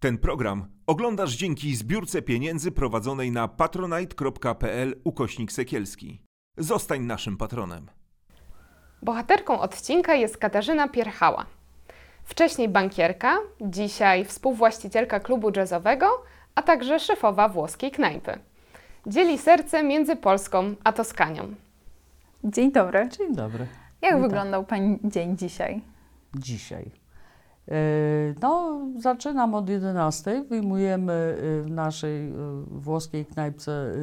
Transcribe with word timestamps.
Ten 0.00 0.18
program 0.18 0.66
oglądasz 0.86 1.36
dzięki 1.36 1.76
zbiórce 1.76 2.22
pieniędzy 2.22 2.72
prowadzonej 2.72 3.32
na 3.32 3.48
patronite.pl 3.48 5.00
ukośnik 5.04 5.52
sekielski. 5.52 6.22
Zostań 6.56 7.00
naszym 7.00 7.36
patronem. 7.36 7.90
Bohaterką 9.02 9.60
odcinka 9.60 10.14
jest 10.14 10.36
Katarzyna 10.36 10.88
Pierchała. 10.88 11.46
Wcześniej 12.24 12.68
bankierka, 12.68 13.36
dzisiaj 13.60 14.24
współwłaścicielka 14.24 15.20
klubu 15.20 15.50
jazzowego, 15.56 16.22
a 16.54 16.62
także 16.62 17.00
szefowa 17.00 17.48
włoskiej 17.48 17.90
knajpy. 17.90 18.38
Dzieli 19.06 19.38
serce 19.38 19.82
między 19.82 20.16
Polską 20.16 20.74
a 20.84 20.92
Toskanią. 20.92 21.54
Dzień 22.44 22.72
dobry. 22.72 23.08
Dzień 23.18 23.34
dobry. 23.34 23.66
Jak 24.02 24.14
Witam. 24.14 24.22
wyglądał 24.22 24.64
Pani 24.64 24.98
dzień 25.04 25.36
dzisiaj? 25.36 25.80
Dzisiaj. 26.34 26.90
E, 27.68 28.34
No, 28.42 28.80
zaczynam 28.98 29.54
od 29.54 29.68
11. 29.68 30.44
Wyjmujemy 30.48 31.12
e, 31.12 31.62
w 31.62 31.70
naszej 31.70 32.28
e, 32.28 32.34
włoskiej 32.66 33.26
knajpce 33.26 33.72
e, 33.72 33.94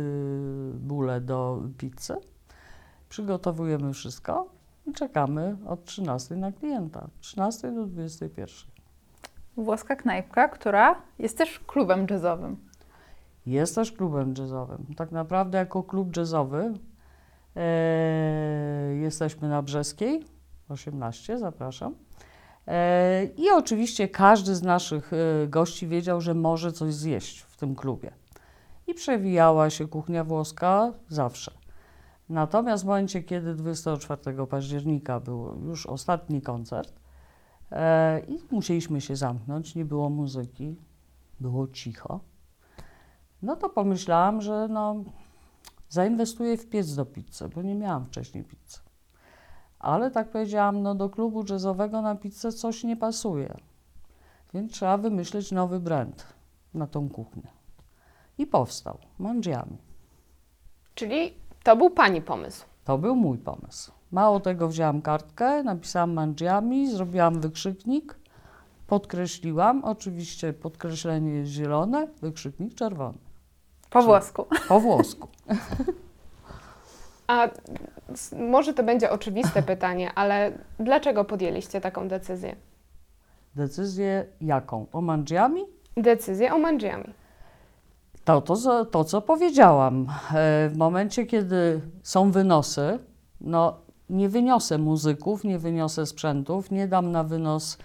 bóle 0.74 1.22
do 1.22 1.62
pizzy. 1.78 2.16
Przygotowujemy 3.10 3.94
wszystko 3.94 4.50
i 4.88 4.94
czekamy 4.94 5.58
od 5.66 5.86
13 5.86 6.36
na 6.36 6.52
klienta. 6.52 7.08
13 7.20 7.72
do 7.72 7.86
21. 7.86 8.48
Włoska 9.58 9.96
knajpka, 9.96 10.48
która 10.48 10.96
jest 11.20 11.38
też 11.38 11.60
klubem 11.60 12.08
jazzowym. 12.10 12.58
Jest 13.46 13.76
też 13.76 13.92
klubem 13.92 14.34
jazzowym. 14.38 14.86
Tak 14.98 15.12
naprawdę 15.12 15.58
jako 15.58 15.84
klub 15.84 16.18
jazzowy 16.18 16.74
e, 17.56 18.96
jesteśmy 18.96 19.50
na 19.50 19.62
Brzeskiej 19.62 20.26
18, 20.70 21.38
zapraszam. 21.38 21.96
E, 22.68 23.26
I 23.38 23.52
oczywiście 23.52 24.08
każdy 24.08 24.56
z 24.56 24.64
naszych 24.64 25.12
e, 25.14 25.48
gości 25.48 25.88
wiedział, 25.88 26.22
że 26.22 26.34
może 26.34 26.72
coś 26.72 26.94
zjeść 26.94 27.40
w 27.40 27.58
tym 27.58 27.76
klubie. 27.76 28.12
I 28.88 28.94
przewijała 28.94 29.70
się 29.70 29.88
kuchnia 29.88 30.24
włoska 30.24 30.94
zawsze. 31.10 31.52
Natomiast 32.30 32.84
w 32.84 32.88
momencie, 32.88 33.24
kiedy 33.24 33.56
24 33.56 34.48
października 34.48 35.20
był 35.20 35.62
już 35.66 35.86
ostatni 35.86 36.42
koncert 36.42 36.94
e, 37.72 38.20
i 38.20 38.40
musieliśmy 38.52 39.02
się 39.02 39.16
zamknąć, 39.16 39.76
nie 39.76 39.86
było 39.86 40.10
muzyki, 40.10 40.76
było 41.40 41.68
cicho, 41.68 42.20
no 43.42 43.56
to 43.56 43.70
pomyślałam, 43.70 44.42
że 44.42 44.68
no, 44.68 45.04
zainwestuję 45.90 46.58
w 46.58 46.70
piec 46.70 46.96
do 46.96 47.06
pizzy, 47.06 47.50
bo 47.56 47.62
nie 47.62 47.76
miałam 47.76 48.06
wcześniej 48.06 48.44
pizzy. 48.44 48.85
Ale 49.86 50.12
tak 50.12 50.30
powiedziałam, 50.30 50.82
no 50.82 50.96
do 50.96 51.10
klubu 51.10 51.44
jazzowego 51.50 52.02
na 52.02 52.16
pizzę 52.16 52.52
coś 52.52 52.84
nie 52.84 52.98
pasuje. 52.98 53.56
Więc 54.54 54.72
trzeba 54.72 54.98
wymyśleć 54.98 55.52
nowy 55.52 55.80
brand 55.80 56.26
na 56.74 56.88
tą 56.88 57.10
kuchnię. 57.10 57.48
I 58.38 58.48
powstał 58.48 58.98
Mangiami. 59.20 59.78
Czyli 60.96 61.34
to 61.64 61.76
był 61.76 61.90
Pani 61.90 62.22
pomysł. 62.22 62.66
To 62.86 62.98
był 62.98 63.16
mój 63.16 63.38
pomysł. 63.38 63.92
Mało 64.12 64.40
tego, 64.40 64.68
wzięłam 64.68 65.02
kartkę, 65.02 65.64
napisałam 65.64 66.14
Mangiami, 66.14 66.92
zrobiłam 66.92 67.42
wykrzyknik, 67.42 68.20
podkreśliłam. 68.88 69.84
Oczywiście 69.84 70.54
podkreślenie 70.54 71.32
jest 71.32 71.52
zielone, 71.52 72.08
wykrzyknik 72.22 72.76
czerwony. 72.76 73.18
Po 73.90 74.02
włosku. 74.02 74.46
Po 74.68 74.80
włosku. 74.80 75.28
A 77.28 77.50
może 78.52 78.74
to 78.74 78.84
będzie 78.84 79.12
oczywiste 79.12 79.64
pytanie, 79.74 80.12
ale 80.16 80.52
dlaczego 80.80 81.26
podjęliście 81.26 81.82
taką 81.82 82.08
decyzję? 82.08 82.56
Decyzję 83.56 84.26
jaką? 84.42 84.86
O 84.94 85.02
Mangiami? 85.02 85.62
Decyzję 85.98 86.54
o 86.54 86.58
Mangiami. 86.58 87.14
To, 88.26 88.42
to, 88.42 88.56
co- 88.56 88.86
to, 88.86 89.04
co 89.04 89.22
powiedziałam. 89.22 90.08
E, 90.36 90.70
W 90.70 90.78
momencie, 90.78 91.26
kiedy 91.26 91.82
są 92.04 92.32
wynosy, 92.32 93.00
no 93.42 93.78
nie 94.10 94.30
wyniosę 94.30 94.78
muzyków, 94.78 95.44
nie 95.44 95.60
wyniosę 95.60 96.06
sprzętów, 96.06 96.72
nie 96.72 96.88
dam 96.88 97.12
na 97.12 97.24
wynos 97.24 97.78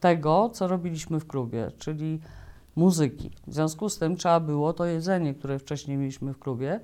tego, 0.00 0.50
co 0.52 0.68
robiliśmy 0.68 1.20
w 1.20 1.26
klubie, 1.26 1.70
czyli 1.78 2.20
muzyki. 2.76 3.30
W 3.46 3.54
związku 3.54 3.88
z 3.88 3.98
tym 3.98 4.16
trzeba 4.16 4.40
było 4.40 4.72
to 4.72 4.84
jedzenie, 4.84 5.34
które 5.34 5.58
wcześniej 5.58 5.96
mieliśmy 5.96 6.32
w 6.32 6.38
klubie, 6.38 6.80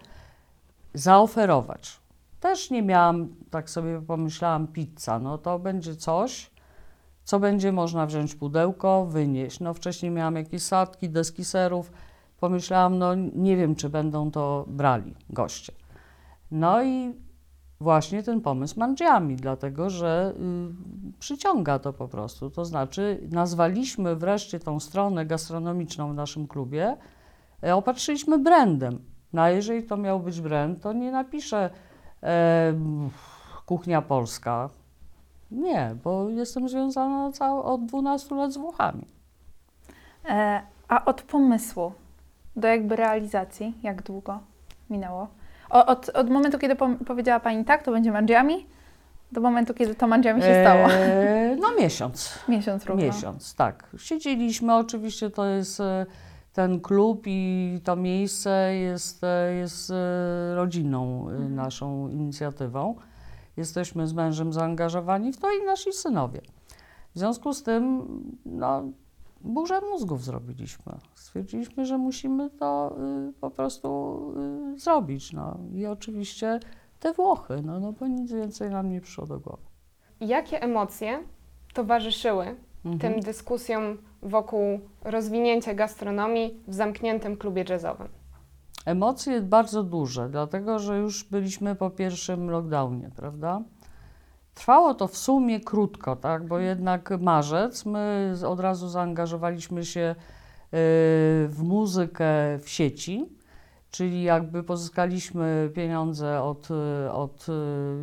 zaoferować. 0.94 2.00
Też 2.42 2.70
nie 2.70 2.82
miałam, 2.82 3.28
tak 3.50 3.70
sobie 3.70 4.00
pomyślałam, 4.00 4.66
pizza. 4.66 5.18
No 5.18 5.38
to 5.38 5.58
będzie 5.58 5.96
coś, 5.96 6.50
co 7.24 7.40
będzie 7.40 7.72
można 7.72 8.06
wziąć 8.06 8.34
pudełko, 8.34 9.06
wynieść. 9.06 9.60
No 9.60 9.74
wcześniej 9.74 10.12
miałam 10.12 10.36
jakieś 10.36 10.62
sadki, 10.62 11.10
deski 11.10 11.44
serów. 11.44 11.92
Pomyślałam, 12.40 12.98
no 12.98 13.14
nie 13.14 13.56
wiem, 13.56 13.74
czy 13.74 13.88
będą 13.88 14.30
to 14.30 14.64
brali 14.68 15.14
goście. 15.30 15.72
No 16.50 16.82
i 16.82 17.14
właśnie 17.80 18.22
ten 18.22 18.40
pomysł 18.40 18.80
Mangiami, 18.80 19.36
dlatego 19.36 19.90
że 19.90 20.34
y, 20.36 21.18
przyciąga 21.18 21.78
to 21.78 21.92
po 21.92 22.08
prostu. 22.08 22.50
To 22.50 22.64
znaczy, 22.64 23.28
nazwaliśmy 23.30 24.16
wreszcie 24.16 24.60
tą 24.60 24.80
stronę 24.80 25.26
gastronomiczną 25.26 26.12
w 26.12 26.14
naszym 26.14 26.48
klubie, 26.48 26.96
e, 27.64 27.76
opatrzyliśmy 27.76 28.38
brandem. 28.38 28.98
No 29.32 29.42
a 29.42 29.50
jeżeli 29.50 29.86
to 29.86 29.96
miał 29.96 30.20
być 30.20 30.40
brand, 30.40 30.82
to 30.82 30.92
nie 30.92 31.12
napiszę 31.12 31.70
e, 32.22 32.74
kuchnia 33.66 34.02
polska. 34.02 34.68
Nie, 35.50 35.94
bo 36.04 36.28
jestem 36.28 36.68
związana 36.68 37.32
cał, 37.32 37.62
od 37.62 37.86
12 37.86 38.34
lat 38.34 38.52
z 38.52 38.56
Włochami. 38.56 39.06
E, 40.28 40.62
a 40.88 41.04
od 41.04 41.22
pomysłu 41.22 41.92
do 42.56 42.68
jakby 42.68 42.96
realizacji, 42.96 43.74
jak 43.82 44.02
długo 44.02 44.40
minęło? 44.90 45.28
O, 45.70 45.86
od, 45.86 46.08
od 46.08 46.30
momentu, 46.30 46.58
kiedy 46.58 46.74
pom- 46.74 47.04
powiedziała 47.04 47.40
Pani 47.40 47.64
tak, 47.64 47.82
to 47.82 47.92
będzie 47.92 48.12
Mangiami, 48.12 48.66
do 49.32 49.40
momentu, 49.40 49.74
kiedy 49.74 49.94
to 49.94 50.06
Mangiami 50.06 50.42
się 50.42 50.60
stało. 50.62 50.92
E, 50.92 51.56
no 51.60 51.68
miesiąc. 51.78 52.38
Miesiąc 52.48 52.86
równo. 52.86 53.04
Miesiąc, 53.04 53.54
tak. 53.54 53.86
Siedzieliśmy, 53.98 54.74
oczywiście 54.74 55.30
to 55.30 55.46
jest 55.46 55.80
e, 55.80 56.06
ten 56.52 56.80
klub 56.80 57.22
i 57.26 57.80
to 57.84 57.96
miejsce 57.96 58.74
jest, 58.74 59.22
jest 59.58 59.90
e, 59.90 60.54
rodzinną 60.54 61.28
e, 61.28 61.38
naszą 61.38 62.08
inicjatywą. 62.08 62.94
Jesteśmy 63.56 64.06
z 64.06 64.12
mężem 64.12 64.52
zaangażowani 64.52 65.32
w 65.32 65.36
to 65.36 65.52
i 65.52 65.64
nasi 65.66 65.92
synowie. 65.92 66.40
W 67.14 67.18
związku 67.18 67.52
z 67.52 67.62
tym, 67.62 68.06
no, 68.46 68.82
burzę 69.40 69.80
mózgów 69.80 70.24
zrobiliśmy. 70.24 70.92
Stwierdziliśmy, 71.14 71.86
że 71.86 71.98
musimy 71.98 72.50
to 72.50 72.96
y, 73.28 73.32
po 73.40 73.50
prostu 73.50 74.18
y, 74.74 74.78
zrobić. 74.78 75.32
No. 75.32 75.58
I 75.74 75.86
oczywiście 75.86 76.60
te 77.00 77.12
Włochy, 77.12 77.62
no, 77.64 77.80
no 77.80 77.92
bo 77.92 78.06
nic 78.06 78.32
więcej 78.32 78.70
nam 78.70 78.90
nie 78.90 79.00
przyszło 79.00 79.26
do 79.26 79.40
głowy. 79.40 79.62
Jakie 80.20 80.62
emocje 80.62 81.18
towarzyszyły 81.74 82.56
Mhm. 82.84 82.98
tym 82.98 83.22
dyskusjom 83.22 83.98
wokół 84.22 84.80
rozwinięcia 85.04 85.74
gastronomii 85.74 86.62
w 86.68 86.74
zamkniętym 86.74 87.36
klubie 87.36 87.64
jazzowym? 87.68 88.08
Emocje 88.86 89.40
bardzo 89.40 89.82
duże, 89.82 90.28
dlatego 90.28 90.78
że 90.78 90.98
już 90.98 91.24
byliśmy 91.24 91.74
po 91.74 91.90
pierwszym 91.90 92.50
lockdownie, 92.50 93.10
prawda? 93.16 93.62
Trwało 94.54 94.94
to 94.94 95.08
w 95.08 95.16
sumie 95.16 95.60
krótko, 95.60 96.16
tak? 96.16 96.46
Bo 96.46 96.58
jednak 96.58 97.10
marzec, 97.20 97.86
my 97.86 98.34
od 98.46 98.60
razu 98.60 98.88
zaangażowaliśmy 98.88 99.84
się 99.84 100.14
y, 100.14 100.18
w 101.48 101.58
muzykę 101.62 102.58
w 102.58 102.68
sieci, 102.68 103.26
czyli 103.90 104.22
jakby 104.22 104.62
pozyskaliśmy 104.62 105.70
pieniądze 105.74 106.42
od, 106.42 106.68
y, 106.70 107.12
od 107.12 107.46
y, 107.48 107.52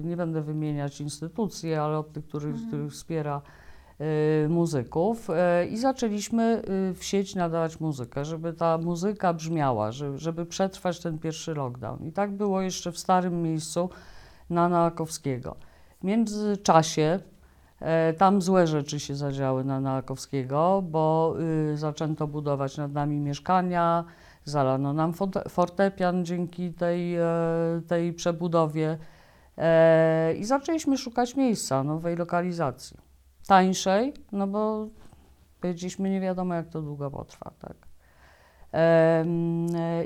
nie 0.03 0.17
będę 0.17 0.41
wymieniać 0.41 1.01
instytucji, 1.01 1.73
ale 1.73 1.97
od 1.97 2.13
tych, 2.13 2.25
których, 2.25 2.55
których 2.67 2.91
wspiera 2.91 3.41
muzyków 4.49 5.29
y, 5.29 5.33
i 5.67 5.77
zaczęliśmy 5.77 6.61
y, 6.91 6.93
w 6.93 7.03
sieć 7.03 7.35
nadawać 7.35 7.79
muzykę, 7.79 8.25
żeby 8.25 8.53
ta 8.53 8.77
muzyka 8.77 9.33
brzmiała, 9.33 9.91
żeby, 10.15 10.45
przetrwać 10.45 10.99
ten 10.99 11.19
pierwszy 11.19 11.53
lockdown. 11.53 12.05
I 12.05 12.11
tak 12.11 12.31
było 12.31 12.61
jeszcze 12.61 12.91
w 12.91 12.99
starym 12.99 13.41
miejscu 13.41 13.89
na 14.49 14.69
Nałakowskiego. 14.69 15.55
W 16.01 16.03
międzyczasie 16.03 17.19
e, 17.79 18.13
tam 18.13 18.41
złe 18.41 18.67
rzeczy 18.67 18.99
się 18.99 19.15
zadziały 19.15 19.63
na 19.63 19.79
Nałakowskiego, 19.79 20.83
bo 20.85 21.35
y, 21.73 21.77
zaczęto 21.77 22.27
budować 22.27 22.77
nad 22.77 22.93
nami 22.93 23.19
mieszkania, 23.19 24.03
zalano 24.45 24.93
nam 24.93 25.13
fortepian 25.49 26.25
dzięki 26.25 26.73
tej, 26.73 27.15
e, 27.15 27.25
tej 27.87 28.13
przebudowie 28.13 28.97
e, 29.57 30.33
i 30.33 30.45
zaczęliśmy 30.45 30.97
szukać 30.97 31.35
miejsca, 31.35 31.83
nowej 31.83 32.15
lokalizacji. 32.15 33.08
Tańszej, 33.49 34.13
no 34.31 34.47
bo 34.47 34.87
powiedzieliśmy, 35.61 36.09
nie 36.09 36.21
wiadomo 36.21 36.53
jak 36.53 36.67
to 36.67 36.81
długo 36.81 37.11
potrwa, 37.11 37.51
tak. 37.59 37.75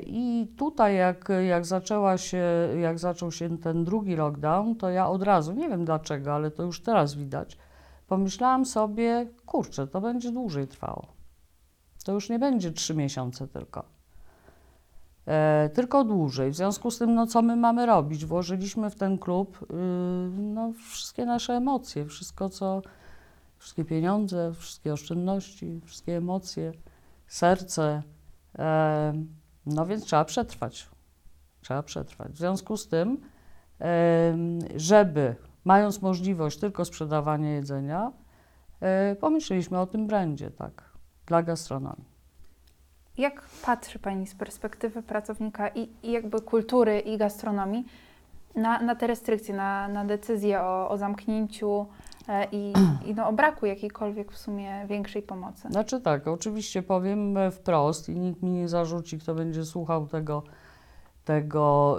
I 0.06 0.52
tutaj, 0.56 0.96
jak, 0.96 1.28
jak, 1.48 1.66
zaczęła 1.66 2.18
się, 2.18 2.44
jak 2.80 2.98
zaczął 2.98 3.32
się 3.32 3.58
ten 3.58 3.84
drugi 3.84 4.16
lockdown, 4.16 4.76
to 4.76 4.90
ja 4.90 5.08
od 5.08 5.22
razu, 5.22 5.52
nie 5.52 5.68
wiem 5.68 5.84
dlaczego, 5.84 6.34
ale 6.34 6.50
to 6.50 6.62
już 6.62 6.82
teraz 6.82 7.14
widać, 7.14 7.58
pomyślałam 8.06 8.66
sobie, 8.66 9.26
kurczę, 9.46 9.86
to 9.86 10.00
będzie 10.00 10.32
dłużej 10.32 10.68
trwało. 10.68 11.06
To 12.04 12.12
już 12.12 12.28
nie 12.28 12.38
będzie 12.38 12.72
trzy 12.72 12.94
miesiące 12.94 13.48
tylko. 13.48 13.84
E, 15.26 15.70
tylko 15.74 16.04
dłużej. 16.04 16.50
W 16.50 16.56
związku 16.56 16.90
z 16.90 16.98
tym, 16.98 17.14
no 17.14 17.26
co 17.26 17.42
my 17.42 17.56
mamy 17.56 17.86
robić? 17.86 18.24
Włożyliśmy 18.26 18.90
w 18.90 18.94
ten 18.94 19.18
klub 19.18 19.62
y, 19.62 19.66
no, 20.38 20.72
wszystkie 20.90 21.26
nasze 21.26 21.52
emocje, 21.52 22.04
wszystko 22.04 22.48
co, 22.48 22.82
wszystkie 23.64 23.84
pieniądze, 23.84 24.52
wszystkie 24.54 24.92
oszczędności, 24.92 25.80
wszystkie 25.84 26.16
emocje, 26.16 26.72
serce. 27.26 28.02
No 29.66 29.86
więc 29.86 30.04
trzeba 30.04 30.24
przetrwać. 30.24 30.88
Trzeba 31.60 31.82
przetrwać. 31.82 32.32
W 32.32 32.38
związku 32.38 32.76
z 32.76 32.88
tym, 32.88 33.20
żeby 34.76 35.36
mając 35.64 36.02
możliwość 36.02 36.58
tylko 36.58 36.84
sprzedawania 36.84 37.52
jedzenia, 37.52 38.12
pomyśleliśmy 39.20 39.80
o 39.80 39.86
tym 39.86 40.06
brandzie, 40.06 40.50
tak, 40.50 40.84
dla 41.26 41.42
gastronomii. 41.42 42.08
Jak 43.18 43.42
patrzy 43.64 43.98
Pani 43.98 44.26
z 44.26 44.34
perspektywy 44.34 45.02
pracownika 45.02 45.68
i, 45.68 45.88
i 46.02 46.12
jakby 46.12 46.40
kultury 46.40 47.00
i 47.00 47.18
gastronomii 47.18 47.84
na, 48.54 48.80
na 48.80 48.94
te 48.94 49.06
restrykcje, 49.06 49.54
na, 49.54 49.88
na 49.88 50.04
decyzję 50.04 50.60
o, 50.60 50.88
o 50.88 50.98
zamknięciu 50.98 51.86
i, 52.52 52.72
i 53.06 53.14
no, 53.14 53.28
o 53.28 53.32
braku 53.32 53.66
jakiejkolwiek 53.66 54.32
w 54.32 54.38
sumie 54.38 54.86
większej 54.88 55.22
pomocy? 55.22 55.68
Znaczy 55.70 56.00
tak, 56.00 56.28
oczywiście 56.28 56.82
powiem 56.82 57.36
e, 57.36 57.50
wprost 57.50 58.08
i 58.08 58.18
nikt 58.18 58.42
mi 58.42 58.50
nie 58.50 58.68
zarzuci, 58.68 59.18
kto 59.18 59.34
będzie 59.34 59.64
słuchał 59.64 60.06
tego, 60.06 60.42
tego 61.24 61.96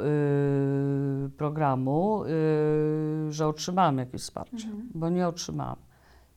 y, 1.25 1.29
programu, 1.37 2.23
y, 2.23 3.31
że 3.31 3.47
otrzymałam 3.47 3.97
jakieś 3.97 4.21
wsparcie, 4.21 4.67
Mhm. 4.67 4.89
bo 4.95 5.09
nie 5.09 5.27
otrzymałam. 5.27 5.75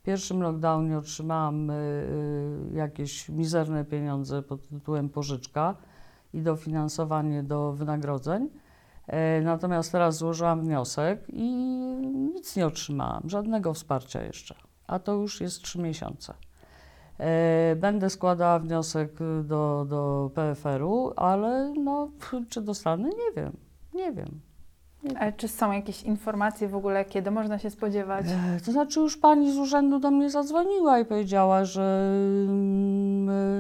W 0.01 0.03
pierwszym 0.03 0.43
lockdownie 0.43 0.99
otrzymałam 0.99 1.71
y, 1.71 2.07
jakieś 2.75 3.29
mizerne 3.29 3.85
pieniądze 3.85 4.43
pod 4.43 4.69
tytułem 4.69 5.09
pożyczka 5.09 5.75
i 6.35 6.41
dofinansowanie 6.43 7.43
do 7.43 7.73
wynagrodzeń. 7.73 8.49
E, 9.09 9.41
Natomiast 9.41 9.93
teraz 9.93 10.17
złożyłam 10.17 10.61
wniosek 10.61 11.21
i 11.29 11.51
nic 12.35 12.57
nie 12.57 12.67
otrzymałam, 12.67 13.23
żadnego 13.27 13.75
wsparcia 13.75 14.23
jeszcze, 14.23 14.55
a 14.87 14.99
to 14.99 15.13
już 15.15 15.41
jest 15.41 15.63
trzy 15.63 15.79
miesiące. 15.79 16.35
E, 17.21 17.77
Będę 17.77 18.11
składała 18.11 18.59
wniosek 18.59 19.13
do, 19.45 19.87
do 19.89 20.31
PFR-u, 20.35 21.13
ale 21.17 21.73
no, 21.77 22.09
czy 22.49 22.61
dostanę? 22.61 23.09
Nie 23.09 23.43
wiem, 23.43 23.53
nie 23.95 24.13
wiem. 24.13 24.41
Ale 25.19 25.33
czy 25.33 25.49
są 25.49 25.73
jakieś 25.73 26.03
informacje 26.03 26.69
w 26.69 26.75
ogóle, 26.77 27.05
kiedy 27.05 27.31
można 27.31 27.59
się 27.59 27.71
spodziewać? 27.71 28.27
E, 28.29 28.61
To 28.65 28.73
znaczy 28.73 29.01
już 29.01 29.17
pani 29.17 29.53
z 29.53 29.57
urzędu 29.59 29.99
do 29.99 30.11
mnie 30.11 30.31
zadzwoniła 30.31 30.99
i 30.99 31.05
powiedziała, 31.05 31.65
że 31.65 32.11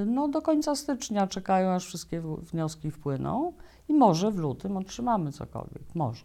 no, 0.06 0.28
do 0.28 0.42
końca 0.42 0.74
stycznia 0.76 1.26
czekają, 1.26 1.70
aż 1.70 1.84
wszystkie 1.84 2.20
wnioski 2.20 2.90
wpłyną 2.90 3.52
i 3.88 3.94
może 3.94 4.30
w 4.30 4.36
lutym 4.36 4.76
otrzymamy 4.76 5.32
cokolwiek. 5.32 5.82
Może, 5.94 6.24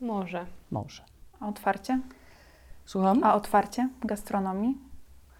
Może. 0.00 0.46
może. 0.70 1.02
A 1.40 1.48
otwarcie? 1.48 2.00
Słucham? 2.84 3.24
A 3.24 3.34
otwarcie 3.34 3.88
gastronomii? 4.00 4.78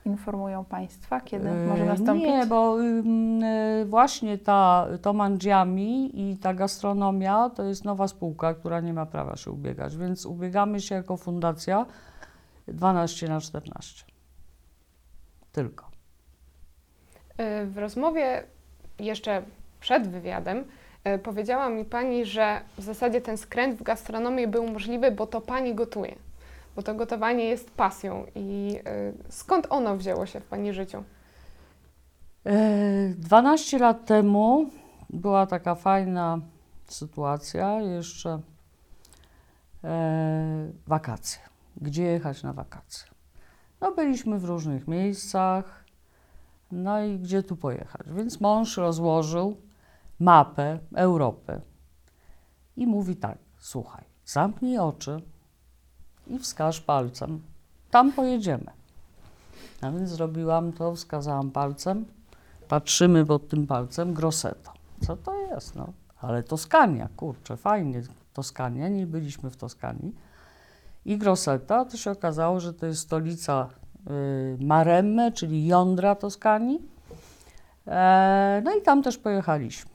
Informują 0.04 0.64
Państwa, 0.64 1.20
kiedy 1.20 1.48
E, 1.48 1.66
może 1.66 1.84
nastąpić? 1.84 2.26
Nie, 2.26 2.46
bo 2.46 2.82
y, 2.82 3.84
właśnie 3.86 4.38
ta 4.38 4.86
to 5.02 5.12
Mandziami 5.12 6.20
i 6.20 6.36
ta 6.36 6.54
gastronomia 6.54 7.50
to 7.50 7.62
jest 7.62 7.84
nowa 7.84 8.08
spółka, 8.08 8.54
która 8.54 8.80
nie 8.80 8.92
ma 8.92 9.06
prawa 9.06 9.36
się 9.36 9.50
ubiegać, 9.50 9.96
więc 9.96 10.26
ubiegamy 10.26 10.80
się 10.80 10.94
jako 10.94 11.16
fundacja 11.16 11.86
12 12.68 13.28
na 13.28 13.40
14. 13.40 14.04
Tylko. 15.52 15.93
Y, 17.40 17.66
W 17.66 17.78
rozmowie 17.78 18.42
jeszcze 18.98 19.42
przed 19.80 20.08
wywiadem 20.08 20.64
y, 21.08 21.18
powiedziała 21.18 21.68
mi 21.68 21.84
Pani, 21.84 22.24
że 22.24 22.60
w 22.78 22.82
zasadzie 22.82 23.20
ten 23.20 23.38
skręt 23.38 23.78
w 23.78 23.82
gastronomii 23.82 24.46
był 24.46 24.66
możliwy, 24.66 25.10
bo 25.10 25.26
to 25.26 25.40
Pani 25.40 25.74
gotuje. 25.74 26.14
Bo 26.76 26.82
to 26.82 26.94
gotowanie 26.94 27.44
jest 27.44 27.70
pasją. 27.70 28.26
I 28.34 28.78
y, 29.28 29.32
skąd 29.32 29.66
ono 29.70 29.96
wzięło 29.96 30.26
się 30.26 30.40
w 30.40 30.44
Pani 30.44 30.72
życiu? 30.72 31.04
E, 32.46 33.14
12 33.18 33.78
lat 33.78 34.06
temu 34.06 34.70
była 35.10 35.46
taka 35.46 35.74
fajna 35.74 36.38
sytuacja, 36.86 37.80
jeszcze 37.80 38.40
e, 39.84 40.70
wakacje. 40.86 41.42
Gdzie 41.76 42.02
jechać 42.02 42.42
na 42.42 42.52
wakacje? 42.52 43.06
No, 43.80 43.92
byliśmy 43.92 44.38
w 44.38 44.44
różnych 44.44 44.88
miejscach, 44.88 45.83
no 46.74 47.02
i 47.02 47.18
gdzie 47.18 47.42
tu 47.42 47.56
pojechać? 47.56 48.06
Więc 48.16 48.40
mąż 48.40 48.76
rozłożył 48.76 49.56
mapę 50.20 50.78
Europy 50.94 51.60
i 52.76 52.86
mówi 52.86 53.16
tak: 53.16 53.38
Słuchaj, 53.58 54.04
zamknij 54.24 54.78
oczy 54.78 55.22
i 56.26 56.38
wskaż 56.38 56.80
palcem. 56.80 57.42
Tam 57.90 58.12
pojedziemy. 58.12 58.70
A 59.80 59.90
więc 59.90 60.10
zrobiłam 60.10 60.72
to, 60.72 60.94
wskazałam 60.94 61.50
palcem 61.50 62.04
patrzymy 62.68 63.26
pod 63.26 63.48
tym 63.48 63.66
palcem 63.66 64.14
Grosseto. 64.14 64.72
Co 65.06 65.16
to 65.16 65.38
jest? 65.38 65.74
No, 65.74 65.92
ale 66.20 66.42
Toskania, 66.42 67.08
kurczę, 67.16 67.56
fajnie, 67.56 68.02
Toskania, 68.32 68.88
nie 68.88 69.06
byliśmy 69.06 69.50
w 69.50 69.56
Toskanii. 69.56 70.14
I 71.04 71.18
Grosseto, 71.18 71.84
to 71.84 71.96
się 71.96 72.10
okazało, 72.10 72.60
że 72.60 72.74
to 72.74 72.86
jest 72.86 73.00
stolica 73.00 73.68
y, 74.10 74.64
Maremme, 74.64 75.32
czyli 75.32 75.66
jądra 75.66 76.14
Toskanii. 76.14 76.80
E, 77.86 78.62
no 78.64 78.76
i 78.76 78.82
tam 78.82 79.02
też 79.02 79.18
pojechaliśmy. 79.18 79.90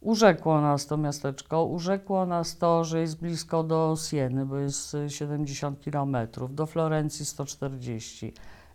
Urzekło 0.00 0.60
nas 0.60 0.86
to 0.86 0.96
miasteczko, 0.96 1.64
urzekło 1.64 2.26
nas 2.26 2.58
to, 2.58 2.84
że 2.84 3.00
jest 3.00 3.20
blisko 3.20 3.62
do 3.62 3.96
Sieny, 4.10 4.46
bo 4.46 4.58
jest 4.58 4.94
y, 4.94 5.10
70 5.10 5.80
kilometrów, 5.80 6.54
do 6.54 6.66
Florencji 6.66 7.26
140 7.26 8.34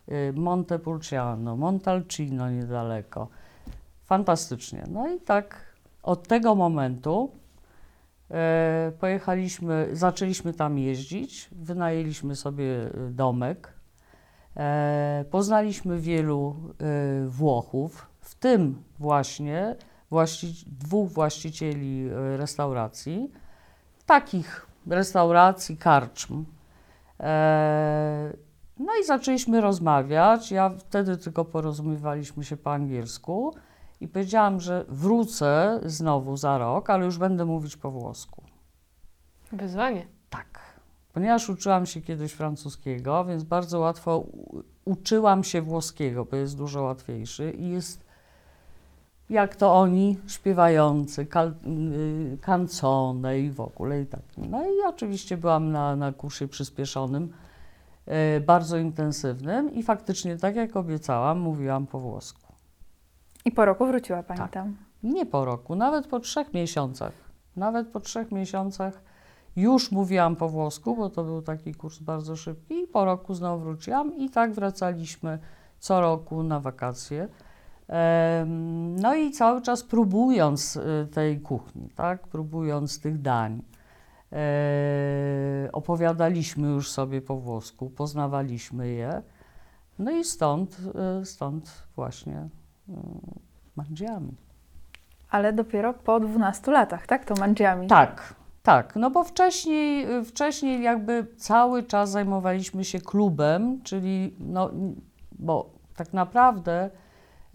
y, 0.10 0.34
Montepulciano, 0.36 1.56
Montalcino 1.56 2.50
niedaleko. 2.50 3.28
Fantastycznie. 4.06 4.84
No 4.90 5.10
i 5.10 5.20
tak 5.20 5.56
od 6.04 6.28
tego 6.28 6.56
momentu 6.56 7.32
pojechaliśmy, 9.00 9.90
zaczęliśmy 9.94 10.54
tam 10.54 10.78
jeździć, 10.78 11.50
wynajęliśmy 11.52 12.36
sobie 12.36 12.64
y, 12.64 13.12
domek, 13.12 13.74
e, 14.58 15.26
poznaliśmy 15.32 16.00
wielu 16.00 16.56
e, 16.80 17.28
Włochów, 17.28 18.08
w 18.20 18.36
tym 18.36 18.84
właśnie 19.00 19.76
właści- 20.12 20.66
dwóch 20.68 21.10
właścicieli 21.12 22.10
e, 22.10 22.38
restauracji, 22.38 23.32
takich 24.06 24.68
restauracji, 24.88 25.78
karczm. 25.78 26.46
E, 27.20 28.34
no 28.80 28.92
i 29.02 29.06
zaczęliśmy 29.06 29.62
rozmawiać. 29.62 30.52
Ja 30.52 30.70
wtedy 30.70 31.18
tylko 31.18 31.46
porozumiewaliśmy 31.46 32.44
się 32.44 32.58
po 32.58 32.74
angielsku 32.74 33.54
i 34.02 34.08
powiedziałam, 34.08 34.60
że 34.60 34.86
wrócę 34.90 35.80
znowu 35.86 36.38
za 36.38 36.58
rok, 36.58 36.90
ale 36.90 37.06
już 37.06 37.18
będę 37.18 37.46
mówić 37.46 37.78
po 37.78 37.92
włosku. 37.92 38.44
Wyzwanie. 39.52 40.08
Tak. 40.30 40.60
Ponieważ 41.14 41.50
uczyłam 41.50 41.86
się 41.86 42.02
kiedyś 42.02 42.32
francuskiego, 42.32 43.26
więc 43.26 43.44
bardzo 43.44 43.80
łatwo 43.80 44.24
uczyłam 44.86 45.44
się 45.44 45.62
włoskiego, 45.62 46.26
bo 46.26 46.38
jest 46.38 46.58
dużo 46.58 46.82
łatwiejszy 46.82 47.52
i 47.52 47.70
jest 47.70 48.12
jak 49.30 49.56
to 49.56 49.76
oni 49.76 50.18
śpiewający, 50.28 51.26
kal, 51.26 51.54
y, 52.34 52.38
canzone 52.42 53.40
i 53.40 53.52
w 53.52 53.60
ogóle 53.60 54.02
i 54.02 54.06
tak. 54.06 54.22
No 54.38 54.66
i 54.66 54.82
oczywiście 54.88 55.38
byłam 55.38 55.72
na, 55.72 55.96
na 55.96 56.12
kursie 56.12 56.48
przyspieszonym, 56.48 57.34
e, 58.06 58.40
bardzo 58.40 58.78
intensywnym 58.78 59.74
i 59.74 59.84
faktycznie, 59.84 60.38
tak 60.38 60.56
jak 60.56 60.76
obiecałam, 60.76 61.40
mówiłam 61.40 61.88
po 61.88 62.00
włosku. 62.00 62.51
I 63.46 63.52
po 63.52 63.66
roku 63.66 63.86
wróciła 63.86 64.24
Pani 64.24 64.40
Tak. 64.40 64.52
tam. 64.52 64.76
Nie 65.04 65.26
po 65.26 65.46
roku, 65.46 65.76
nawet 65.76 66.08
po 66.08 66.20
trzech 66.20 66.54
miesiącach. 66.54 67.14
Nawet 67.56 67.88
po 67.88 68.00
trzech 68.00 68.32
miesiącach 68.32 69.02
już 69.56 69.92
mówiłam 69.92 70.36
po 70.36 70.50
włosku, 70.50 70.96
bo 70.96 71.10
to 71.10 71.24
był 71.24 71.42
taki 71.42 71.74
kurs 71.74 72.00
bardzo 72.00 72.36
szybki. 72.36 72.84
I 72.84 72.88
po 72.88 73.06
roku 73.06 73.34
znowu 73.34 73.64
wróciłam 73.64 74.18
i 74.18 74.30
tak 74.30 74.52
wracaliśmy 74.52 75.40
co 75.80 76.02
roku 76.02 76.44
na 76.44 76.60
wakacje. 76.60 77.28
No 79.02 79.16
i 79.16 79.32
cały 79.32 79.62
czas 79.62 79.84
próbując 79.84 80.76
y, 80.76 81.08
tej 81.14 81.42
kuchni, 81.42 81.90
tak? 81.96 82.28
Próbując 82.28 83.02
tych 83.02 83.22
dań. 83.22 83.62
E, 84.32 85.70
opowiadaliśmy 85.72 86.68
już 86.68 86.92
sobie 86.92 87.22
po 87.22 87.36
włosku, 87.36 87.90
poznawaliśmy 87.90 88.88
je. 88.88 89.22
No 90.00 90.12
i 90.12 90.24
stąd, 90.24 90.78
y, 91.22 91.26
stąd 91.26 91.88
właśnie 91.96 92.50
Mandziami. 93.76 94.36
Ale 95.30 95.54
dopiero 95.54 95.94
po 95.94 96.20
12 96.20 96.72
latach, 96.72 97.08
tak? 97.08 97.26
To 97.26 97.36
Mandziami. 97.36 97.88
Tak, 97.88 98.36
tak. 98.64 98.96
No 98.96 99.12
bo 99.12 99.24
wcześniej, 99.24 100.16
y, 100.16 100.24
wcześniej 100.24 100.84
jakby 100.84 101.28
cały 101.38 101.84
czas 101.84 102.10
zajmowaliśmy 102.10 102.86
się 102.86 103.00
klubem, 103.00 103.82
czyli 103.84 104.36
no, 104.40 104.70
bo 105.32 105.70
tak 105.96 106.14
naprawdę 106.14 106.90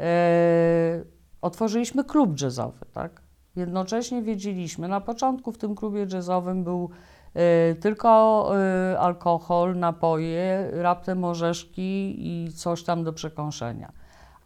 E, 0.00 1.04
otworzyliśmy 1.42 2.04
klub 2.04 2.40
jazzowy, 2.40 2.86
tak? 2.92 3.22
Jednocześnie 3.56 4.22
wiedzieliśmy, 4.22 4.88
na 4.88 5.00
początku 5.00 5.52
w 5.52 5.58
tym 5.58 5.74
klubie 5.74 6.06
jazzowym 6.12 6.64
był 6.64 6.90
e, 7.34 7.74
tylko 7.74 8.50
e, 8.56 8.98
alkohol, 8.98 9.78
napoje, 9.78 10.70
raptem 10.72 11.24
orzeszki 11.24 12.16
i 12.18 12.52
coś 12.52 12.84
tam 12.84 13.04
do 13.04 13.12
przekąszenia. 13.12 13.92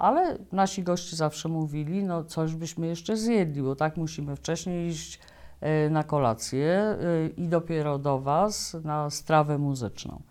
Ale 0.00 0.38
nasi 0.52 0.82
goście 0.82 1.16
zawsze 1.16 1.48
mówili, 1.48 2.04
no 2.04 2.24
coś 2.24 2.54
byśmy 2.54 2.86
jeszcze 2.86 3.16
zjedli, 3.16 3.62
bo 3.62 3.76
tak 3.76 3.96
musimy 3.96 4.36
wcześniej 4.36 4.88
iść 4.88 5.20
e, 5.60 5.90
na 5.90 6.04
kolację 6.04 6.68
e, 6.68 6.96
i 7.36 7.48
dopiero 7.48 7.98
do 7.98 8.18
Was 8.18 8.76
na 8.84 9.10
strawę 9.10 9.58
muzyczną. 9.58 10.22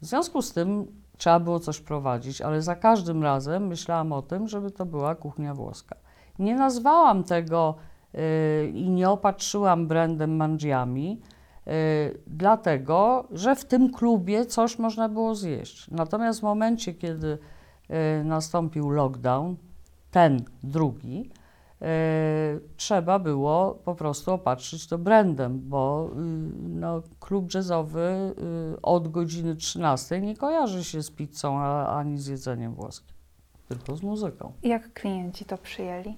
W 0.00 0.06
związku 0.06 0.42
z 0.42 0.52
tym 0.52 0.86
trzeba 1.16 1.40
było 1.40 1.60
coś 1.60 1.80
prowadzić, 1.80 2.40
ale 2.40 2.62
za 2.62 2.76
każdym 2.76 3.22
razem 3.22 3.66
myślałam 3.66 4.12
o 4.12 4.22
tym, 4.22 4.48
żeby 4.48 4.70
to 4.70 4.86
była 4.86 5.14
kuchnia 5.14 5.54
włoska. 5.54 5.96
Nie 6.38 6.54
nazwałam 6.54 7.24
tego 7.24 7.74
y, 8.14 8.18
i 8.74 8.90
nie 8.90 9.10
opatrzyłam 9.10 9.86
brandem 9.86 10.36
Mangiami, 10.36 11.20
dlatego 12.26 13.28
że 13.30 13.56
w 13.56 13.64
tym 13.64 13.92
klubie 13.92 14.46
coś 14.46 14.78
można 14.78 15.08
było 15.08 15.34
zjeść. 15.34 15.90
Natomiast 15.90 16.40
w 16.40 16.42
momencie, 16.42 16.94
kiedy 16.94 17.38
nastąpił 18.24 18.90
lockdown, 18.90 19.56
ten 20.10 20.44
drugi, 20.62 21.30
y, 21.82 21.84
trzeba 22.76 23.18
było 23.18 23.74
po 23.84 23.94
prostu 23.94 24.32
opatrzyć 24.32 24.86
to 24.86 24.98
brandem, 24.98 25.60
bo 25.68 26.10
y, 26.12 26.16
no, 26.68 27.02
klub 27.20 27.54
jazzowy 27.54 28.34
y, 28.74 28.80
od 28.82 29.08
godziny 29.08 29.56
13 29.56 30.20
nie 30.20 30.36
kojarzy 30.36 30.84
się 30.84 31.02
z 31.02 31.10
pizzą 31.10 31.58
ani 31.86 32.18
z 32.18 32.26
jedzeniem 32.26 32.74
włoskim, 32.74 33.14
tylko 33.68 33.96
z 33.96 34.02
muzyką. 34.02 34.52
Jak 34.62 34.92
klienci 34.92 35.44
to 35.44 35.58
przyjęli? 35.58 36.16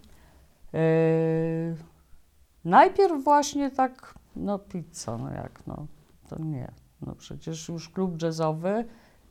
Najpierw 2.64 3.24
właśnie 3.24 3.70
tak, 3.70 4.14
no 4.36 4.58
pizza, 4.58 5.18
no 5.18 5.30
jak, 5.30 5.66
no 5.66 5.86
to 6.28 6.38
nie. 6.38 6.72
No 7.06 7.14
przecież 7.14 7.68
już 7.68 7.88
klub 7.88 8.22
jazzowy 8.22 8.68
y, 8.68 8.84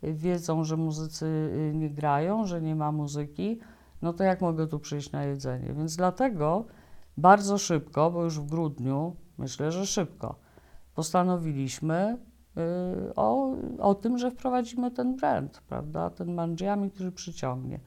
wiedzą, 0.03 0.63
że 0.63 0.77
muzycy 0.77 1.25
y, 1.25 1.71
nie 1.75 1.89
grają, 1.89 2.45
że 2.45 2.61
nie 2.61 2.75
ma 2.75 2.91
muzyki, 2.91 3.59
no 4.01 4.13
to 4.13 4.23
jak 4.23 4.41
mogę 4.41 4.67
tu 4.67 4.79
przyjść 4.79 5.11
na 5.11 5.23
jedzenie? 5.23 5.73
Więc 5.73 5.95
dlatego 5.95 6.65
bardzo 7.17 7.57
szybko, 7.57 8.11
bo 8.11 8.23
już 8.23 8.39
w 8.39 8.45
grudniu, 8.45 9.15
myślę, 9.37 9.71
że 9.71 9.85
szybko, 9.85 10.35
postanowiliśmy 10.95 12.17
y, 13.07 13.15
o, 13.15 13.55
o 13.79 13.95
tym, 13.95 14.17
że 14.17 14.31
wprowadzimy 14.31 14.91
ten 14.91 15.15
brand, 15.15 15.61
prawda, 15.67 16.09
ten 16.09 16.33
Mangiami, 16.33 16.91
który 16.91 17.11
przyciągnie. 17.11 17.79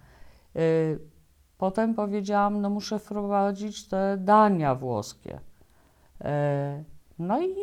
Y, 0.56 1.16
Potem 1.58 1.94
powiedziałam, 1.94 2.60
no 2.60 2.70
muszę 2.70 2.98
wprowadzić 2.98 3.88
te 3.88 4.16
dania 4.20 4.74
włoskie. 4.74 5.40
No 7.18 7.42
i 7.42 7.54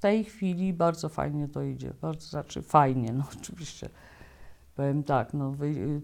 w 0.00 0.02
tej 0.02 0.24
chwili 0.24 0.72
bardzo 0.72 1.08
fajnie 1.08 1.48
to 1.48 1.62
idzie. 1.62 1.92
Bardzo, 2.00 2.26
znaczy 2.26 2.62
fajnie, 2.62 3.12
no 3.12 3.24
oczywiście. 3.40 3.88
Powiem 4.74 5.02
tak, 5.02 5.34
no 5.34 5.54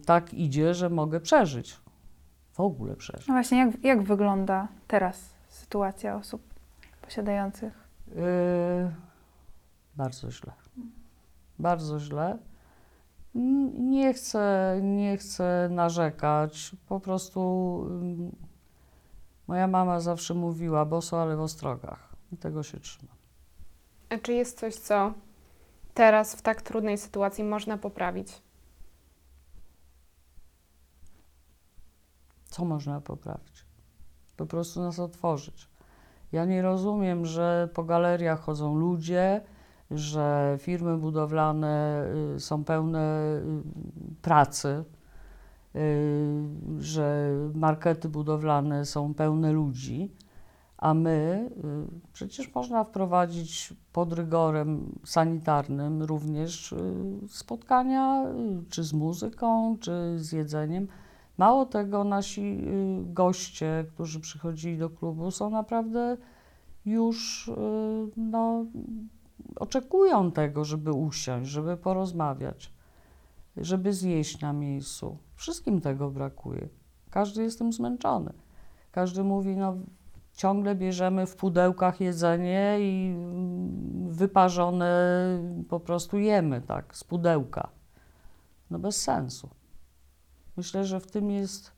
tak 0.07 0.35
idzie, 0.35 0.75
że 0.75 0.91
mogę 0.91 1.21
przeżyć. 1.21 1.81
W 2.53 2.61
ogóle 2.61 2.97
przeżyć. 2.97 3.29
No 3.29 3.35
właśnie, 3.35 3.59
jak, 3.59 3.85
jak 3.85 4.03
wygląda 4.03 4.69
teraz 4.89 5.35
sytuacja 5.49 6.17
osób 6.17 6.43
posiadających? 7.03 7.73
Yy, 8.09 8.15
bardzo 9.97 10.31
źle. 10.31 10.53
Bardzo 11.59 12.01
źle. 12.01 12.39
Nie 13.79 14.15
chcę, 14.15 14.79
nie 14.83 15.17
chcę 15.17 15.69
narzekać. 15.71 16.77
Po 16.89 17.01
prostu 17.01 17.41
ym, 17.91 18.37
moja 19.47 19.67
mama 19.67 20.01
zawsze 20.01 20.35
mówiła 20.35 20.85
boso, 20.85 21.23
ale 21.23 21.37
w 21.37 21.41
ostrogach. 21.41 22.09
I 22.33 22.37
tego 22.37 22.63
się 22.63 22.81
trzyma. 22.81 23.16
A 24.11 24.19
czy 24.19 24.33
jest 24.33 24.61
coś, 24.61 24.75
co 24.75 25.13
teraz 25.95 26.35
w 26.35 26.43
tak 26.43 26.63
trudnej 26.63 26.99
sytuacji 26.99 27.45
można 27.45 27.79
poprawić? 27.79 28.43
Co 32.51 32.65
można 32.65 33.01
poprawić? 33.01 33.65
Po 34.37 34.47
prostu 34.47 34.81
nas 34.81 34.99
otworzyć. 34.99 35.69
Ja 36.33 36.45
nie 36.45 36.63
rozumiem, 36.63 37.27
że 37.27 37.69
po 37.75 37.85
galeriach 37.85 38.41
chodzą 38.41 38.77
ludzie, 38.77 39.41
że 39.91 40.57
firmy 40.61 40.97
budowlane 40.97 42.07
y, 42.37 42.41
są 42.41 42.65
pełne 42.65 43.21
y, 43.37 44.23
pracy, 44.23 44.85
y, 45.77 45.81
że 46.79 47.31
markety 47.55 48.09
budowlane 48.09 48.85
są 48.85 49.15
pełne 49.15 49.53
ludzi, 49.53 50.11
a 50.79 50.95
my 50.95 51.51
y, 51.65 52.13
przecież 52.13 52.55
można 52.55 52.85
wprowadzić 52.85 53.75
pod 53.93 54.13
rygorem 54.13 54.99
sanitarnym 55.05 56.03
również 56.03 56.73
y, 56.73 56.79
spotkania 57.29 58.25
y, 58.25 58.71
czy 58.71 58.85
z 58.85 58.93
muzyką, 58.93 59.77
czy 59.81 60.15
z 60.19 60.33
jedzeniem. 60.33 60.89
Mało 61.39 61.67
tego, 61.67 62.05
nasi 62.05 62.65
goście, 63.05 63.85
którzy 63.89 64.21
przychodzili 64.21 64.79
do 64.79 64.91
klubu, 64.91 65.31
są 65.31 65.51
naprawdę 65.51 66.17
już 66.85 67.51
no, 68.17 68.65
oczekują 69.57 70.33
tego, 70.33 70.65
żeby 70.65 70.93
usiąść, 70.93 71.51
żeby 71.51 71.77
porozmawiać, 71.77 72.73
żeby 73.57 73.93
zjeść 73.93 74.41
na 74.41 74.53
miejscu. 74.53 75.19
Wszystkim 75.35 75.81
tego 75.81 76.11
brakuje. 76.11 76.69
Każdy 77.11 77.43
jest 77.43 77.59
tym 77.59 77.73
zmęczony. 77.73 78.33
Każdy 78.93 79.25
mówi, 79.25 79.57
no 79.57 79.77
ciągle 80.37 80.75
bierzemy 80.75 81.27
w 81.27 81.37
pudełkach 81.37 82.01
jedzenie 82.01 82.77
i 82.81 83.17
wyparzone 84.09 84.91
po 85.69 85.81
prostu 85.81 86.19
jemy, 86.19 86.61
tak, 86.61 86.97
z 86.97 87.05
pudełka. 87.05 87.69
No 88.71 88.79
bez 88.79 89.03
sensu. 89.03 89.49
Myślę, 90.57 90.85
że 90.85 91.01
w 91.01 91.11
tym 91.11 91.31
jest 91.31 91.73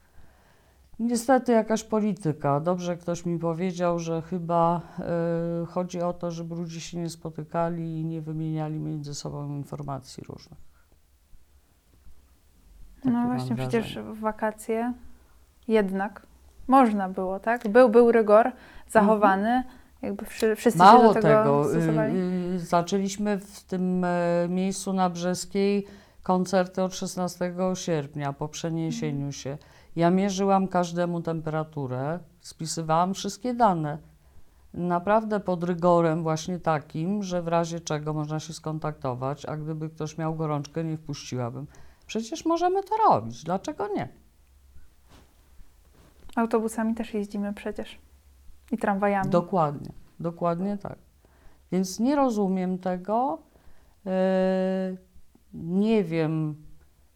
niestety 0.99 1.53
jakaś 1.53 1.85
polityka. 1.85 2.61
Dobrze 2.61 2.97
ktoś 2.97 3.27
mi 3.27 3.39
powiedział, 3.39 3.99
że 3.99 4.23
chyba 4.23 4.81
y, 5.63 5.67
chodzi 5.67 6.01
o 6.01 6.13
to, 6.13 6.31
żeby 6.31 6.55
ludzie 6.55 6.81
się 6.81 6.99
nie 6.99 7.11
spotykali 7.11 8.01
i 8.01 8.05
nie 8.05 8.21
wymieniali 8.21 8.79
między 8.79 9.15
sobą 9.15 9.49
informacji 9.49 10.25
różnych. 10.25 10.59
Takie 12.97 13.11
No 13.11 13.27
właśnie, 13.27 13.57
przecież 13.57 13.99
w 13.99 14.21
wakacje 14.21 14.93
jednak 15.69 16.28
można 16.69 17.09
było, 17.09 17.41
tak? 17.41 17.69
Był, 17.69 17.89
był 17.89 18.13
rygor 18.13 18.53
zachowany, 18.89 19.63
jakby 20.03 20.25
wszy, 20.27 20.57
wszyscy 20.57 20.79
się 20.79 20.85
Mhm. 20.85 21.03
Mało 21.03 21.15
do 21.15 21.21
tego, 21.23 21.29
tego, 21.29 21.67
y, 21.79 21.83
stosowali. 21.83 22.15
y, 22.55 22.59
zaczęliśmy 22.59 23.39
w 23.39 23.65
tym 23.65 24.05
e, 24.05 24.47
miejscu 24.49 24.93
na 24.93 25.11
Brzeskiej 25.11 25.87
koncerty 26.23 26.83
od 26.83 26.95
16 26.95 27.53
sierpnia 27.75 28.33
po 28.33 28.49
przeniesieniu 28.49 29.15
Mhm. 29.15 29.33
się. 29.33 29.59
Ja 29.97 30.11
mierzyłam 30.11 30.69
każdemu 30.69 31.21
temperaturę, 31.21 32.19
spisywałam 32.41 33.15
wszystkie 33.15 33.55
dane. 33.55 33.99
Naprawdę 34.75 35.41
pod 35.41 35.65
rygorem 35.65 36.23
właśnie 36.23 36.59
takim, 36.59 37.23
że 37.23 37.43
w 37.43 37.49
razie 37.49 37.81
czego 37.81 38.13
można 38.15 38.41
się 38.41 38.53
skontaktować, 38.53 39.47
a 39.47 39.57
gdyby 39.57 39.91
ktoś 39.91 40.19
miał 40.19 40.35
gorączkę, 40.35 40.85
nie 40.85 40.97
wpuściłabym. 40.97 41.67
Przecież 42.07 42.45
możemy 42.47 42.83
to 42.83 42.97
robić, 43.11 43.45
dlaczego 43.45 43.89
nie? 43.97 44.09
Autobusami 46.39 46.95
też 46.95 47.15
jeździmy 47.15 47.55
przecież. 47.55 47.99
I 48.73 48.79
tramwajami. 48.79 49.31
Dokładnie, 49.31 49.91
dokładnie 50.21 50.79
tak. 50.79 50.99
Więc 51.73 52.01
nie 52.01 52.17
rozumiem 52.17 52.79
tego. 52.79 53.39
e, 54.07 54.97
Nie 55.55 56.05
wiem. 56.05 56.57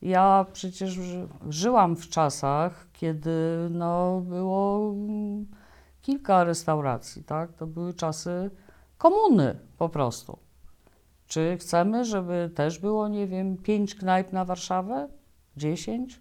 Ja 0.03 0.47
przecież 0.53 0.91
ży- 0.91 1.29
żyłam 1.49 1.97
w 1.97 2.09
czasach, 2.09 2.87
kiedy 2.93 3.31
no, 3.71 4.21
było 4.21 4.95
kilka 6.03 6.45
restauracji, 6.45 7.25
tak? 7.25 7.53
To 7.53 7.67
były 7.67 7.95
czasy 7.95 8.51
komuny 8.99 9.59
po 9.79 9.89
prostu. 9.89 10.39
Czy 11.27 11.57
chcemy, 11.61 12.05
żeby 12.05 12.51
też 12.55 12.79
było, 12.79 13.09
nie 13.09 13.27
wiem, 13.27 13.57
pięć 13.57 13.95
knajp 13.95 14.33
na 14.33 14.45
Warszawę? 14.45 15.09
Dziesięć? 15.57 16.21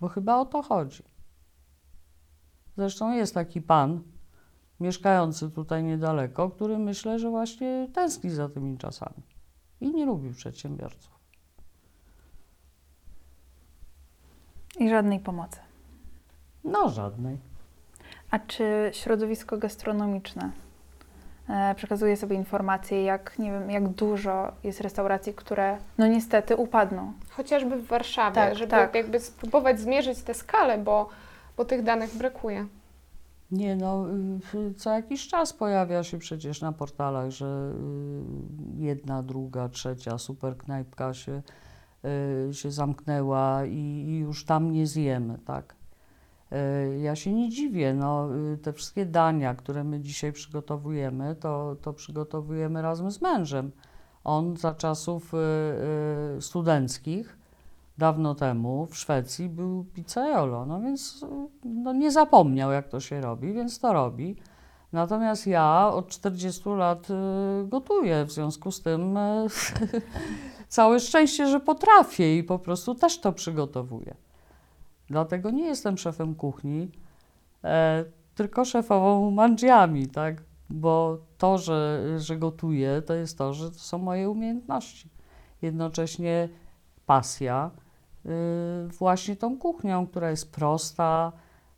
Bo 0.00 0.08
chyba 0.08 0.36
o 0.36 0.44
to 0.44 0.62
chodzi. 0.62 1.02
Zresztą 2.80 3.12
jest 3.12 3.34
taki 3.34 3.62
pan, 3.62 4.02
mieszkający 4.80 5.50
tutaj 5.50 5.84
niedaleko, 5.84 6.50
który 6.50 6.78
myślę, 6.78 7.18
że 7.18 7.30
właśnie 7.30 7.88
tęskni 7.94 8.30
za 8.30 8.48
tymi 8.48 8.78
czasami 8.78 9.22
i 9.80 9.90
nie 9.90 10.06
lubi 10.06 10.34
przedsiębiorców. 10.34 11.12
I 14.78 14.88
żadnej 14.88 15.20
pomocy. 15.20 15.60
No 16.64 16.88
żadnej. 16.88 17.38
A 18.30 18.38
czy 18.38 18.90
środowisko 18.92 19.58
gastronomiczne 19.58 20.50
e, 21.48 21.74
przekazuje 21.74 22.16
sobie 22.16 22.36
informacje, 22.36 23.04
jak, 23.04 23.38
nie 23.38 23.52
wiem, 23.52 23.70
jak 23.70 23.88
dużo 23.88 24.52
jest 24.64 24.80
restauracji, 24.80 25.34
które 25.34 25.78
no 25.98 26.06
niestety 26.06 26.56
upadną. 26.56 27.12
Chociażby 27.30 27.76
w 27.76 27.86
Warszawie, 27.86 28.34
Tak, 28.34 28.56
żeby 28.56 28.70
tak. 28.70 28.94
jakby 28.94 29.20
spróbować 29.20 29.80
zmierzyć 29.80 30.22
tę 30.22 30.34
skalę, 30.34 30.78
bo, 30.78 31.08
bo 31.60 31.64
tych 31.64 31.82
danych 31.82 32.16
brakuje. 32.16 32.66
Nie 33.50 33.76
no, 33.76 34.06
y, 34.54 34.74
co 34.74 34.90
jakiś 34.90 35.28
czas 35.28 35.52
pojawia 35.52 36.04
się 36.04 36.18
przecież 36.18 36.60
na 36.60 36.72
portalach, 36.72 37.30
że 37.30 37.72
y, 38.76 38.82
jedna, 38.82 39.22
druga, 39.22 39.68
trzecia 39.68 40.18
super 40.18 40.56
knajpka 40.56 41.14
się, 41.14 41.42
y, 42.50 42.54
się 42.54 42.70
zamknęła 42.70 43.64
i, 43.64 44.04
i 44.08 44.18
już 44.18 44.44
tam 44.44 44.72
nie 44.72 44.86
zjemy, 44.86 45.38
tak? 45.38 45.74
Ja 47.00 47.16
się 47.16 47.32
nie 47.32 47.48
dziwię, 47.48 47.94
no, 47.94 48.28
te 48.62 48.72
wszystkie 48.72 49.06
dania, 49.06 49.54
które 49.54 49.84
my 49.84 50.00
dzisiaj 50.00 50.32
przygotowujemy, 50.32 51.36
to, 51.36 51.76
to 51.82 51.92
przygotowujemy 51.92 52.82
razem 52.82 53.10
z 53.10 53.20
mężem. 53.20 53.72
On 54.24 54.56
za 54.56 54.74
czasów 54.74 55.32
studenckich, 56.40 57.38
dawno 58.00 58.34
temu 58.34 58.86
w 58.86 58.96
Szwecji 58.96 59.48
był 59.48 59.84
pizzaiolo, 59.84 60.66
no 60.66 60.80
więc 60.80 61.26
no, 61.64 61.92
nie 61.92 62.10
zapomniał, 62.10 62.72
jak 62.72 62.88
to 62.88 63.00
się 63.00 63.20
robi, 63.20 63.52
więc 63.52 63.78
to 63.78 63.92
robi. 63.92 64.36
Natomiast 64.92 65.46
ja 65.46 65.90
od 65.92 66.08
40 66.08 66.68
lat 66.68 67.08
y, 67.10 67.14
gotuję, 67.68 68.24
w 68.24 68.32
związku 68.32 68.70
z 68.70 68.82
tym 68.82 69.16
y, 69.16 69.46
całe 70.68 71.00
szczęście, 71.00 71.46
że 71.46 71.60
potrafię 71.60 72.38
i 72.38 72.44
po 72.44 72.58
prostu 72.58 72.94
też 72.94 73.20
to 73.20 73.32
przygotowuję. 73.32 74.14
Dlatego 75.08 75.50
nie 75.50 75.64
jestem 75.64 75.98
szefem 75.98 76.34
kuchni, 76.34 76.90
e, 77.64 78.04
tylko 78.34 78.64
szefową 78.64 79.30
mandziami, 79.30 80.08
tak? 80.08 80.42
Bo 80.70 81.18
to, 81.38 81.58
że, 81.58 82.04
że 82.18 82.36
gotuję, 82.36 83.02
to 83.02 83.14
jest 83.14 83.38
to, 83.38 83.54
że 83.54 83.70
to 83.70 83.78
są 83.78 83.98
moje 83.98 84.30
umiejętności. 84.30 85.08
Jednocześnie 85.62 86.48
pasja 87.06 87.70
właśnie 88.98 89.36
tą 89.36 89.58
kuchnią, 89.58 90.06
która 90.06 90.30
jest 90.30 90.52
prosta, 90.52 91.32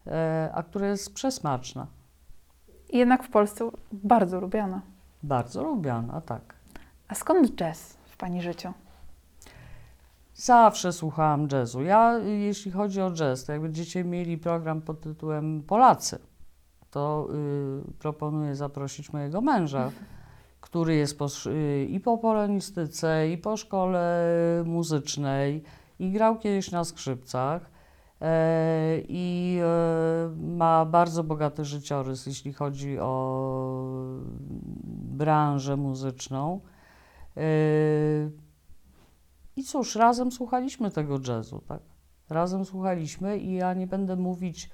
e, 0.06 0.50
a 0.54 0.62
która 0.62 0.88
jest 0.88 1.14
przesmaczna. 1.14 1.86
Jednak 2.92 3.22
w 3.24 3.30
Polsce 3.30 3.70
bardzo 3.92 4.40
lubiana. 4.40 4.80
Bardzo 5.22 5.64
lubiana, 5.64 6.20
tak. 6.20 6.54
A 7.08 7.14
skąd 7.14 7.54
jazz 7.54 7.96
w 8.06 8.16
Pani 8.16 8.42
życiu? 8.42 8.72
Zawsze 10.34 10.92
słuchałam 10.92 11.48
jazzu. 11.52 11.82
Ja, 11.82 12.18
y, 12.18 12.30
jeśli 12.30 12.70
chodzi 12.70 13.00
o 13.00 13.10
jazz, 13.10 13.44
to 13.44 13.52
jakby 13.52 13.70
dzisiaj 13.70 14.04
mieli 14.04 14.38
program 14.38 14.80
pod 14.80 15.00
tytułem 15.00 15.62
Polacy, 15.62 16.18
to 16.90 17.28
y, 17.88 17.92
proponuję 17.98 18.56
zaprosić 18.56 19.12
mojego 19.12 19.40
męża, 19.40 19.90
który 20.60 20.94
jest 20.94 21.18
po, 21.18 21.26
y, 21.46 21.86
i 21.90 22.00
po 22.00 22.18
polonistyce, 22.18 23.30
i 23.30 23.38
po 23.38 23.56
szkole 23.56 24.26
muzycznej, 24.66 25.62
i 26.02 26.10
grał 26.10 26.38
kiedyś 26.38 26.70
na 26.70 26.84
skrzypcach. 26.84 27.70
E, 28.20 28.98
I 29.08 29.58
e, 29.62 30.30
ma 30.56 30.84
bardzo 30.84 31.24
bogaty 31.24 31.64
życiorys, 31.64 32.26
jeśli 32.26 32.52
chodzi 32.52 32.98
o 32.98 33.12
branżę 34.94 35.76
muzyczną. 35.76 36.60
E, 37.36 37.42
i 39.56 39.64
cóż, 39.64 39.96
razem 39.96 40.32
słuchaliśmy 40.32 40.90
tego 40.90 41.18
jazzu, 41.28 41.62
tak? 41.68 41.80
Razem 42.30 42.64
słuchaliśmy 42.64 43.38
i 43.38 43.54
ja 43.54 43.74
nie 43.74 43.86
będę 43.86 44.16
mówić 44.16 44.70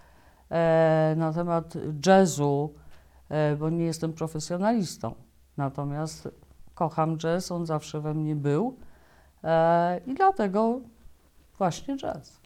na 1.16 1.32
temat 1.32 1.74
jazzu, 2.06 2.74
bo 3.58 3.70
nie 3.70 3.84
jestem 3.84 4.12
profesjonalistą. 4.12 5.14
Natomiast 5.56 6.28
kocham 6.74 7.18
jazz, 7.18 7.52
on 7.52 7.66
zawsze 7.66 8.00
we 8.00 8.14
mnie 8.14 8.36
był 8.36 8.76
i 10.06 10.14
dlatego 10.14 10.80
właśnie 11.58 11.96
jazz. 11.96 12.40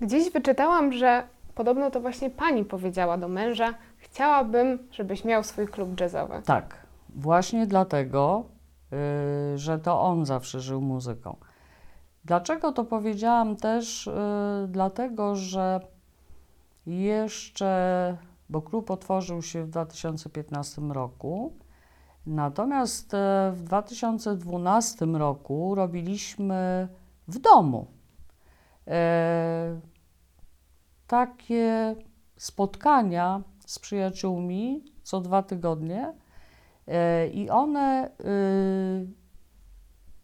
Gdzieś 0.00 0.32
wyczytałam, 0.32 0.92
że 0.92 1.22
podobno 1.54 1.90
to 1.90 2.00
właśnie 2.00 2.30
pani 2.30 2.64
powiedziała 2.64 3.18
do 3.18 3.28
męża, 3.28 3.74
chciałabym, 3.96 4.78
żebyś 4.90 5.24
miał 5.24 5.44
swój 5.44 5.68
klub 5.68 6.00
jazzowy. 6.00 6.42
Tak, 6.44 6.86
właśnie 7.08 7.66
dlatego, 7.66 8.44
y, 9.54 9.58
że 9.58 9.78
to 9.78 10.00
on 10.00 10.26
zawsze 10.26 10.60
żył 10.60 10.80
muzyką. 10.80 11.36
Dlaczego 12.24 12.72
to 12.72 12.84
powiedziałam 12.84 13.56
też? 13.56 14.06
Y, 14.06 14.12
dlatego, 14.68 15.36
że 15.36 15.80
jeszcze, 16.86 18.16
bo 18.48 18.62
klub 18.62 18.90
otworzył 18.90 19.42
się 19.42 19.64
w 19.64 19.68
2015 19.68 20.82
roku, 20.82 21.52
natomiast 22.26 23.14
e, 23.14 23.52
w 23.54 23.62
2012 23.62 25.06
roku 25.06 25.74
robiliśmy 25.74 26.88
w 27.28 27.38
domu 27.38 27.95
takie 31.06 31.96
spotkania 32.36 33.42
z 33.66 33.78
przyjaciółmi 33.78 34.84
co 35.02 35.20
dwa 35.20 35.42
tygodnie 35.42 36.12
e, 36.86 37.28
i 37.28 37.50
one 37.50 38.10
y, 38.20 39.06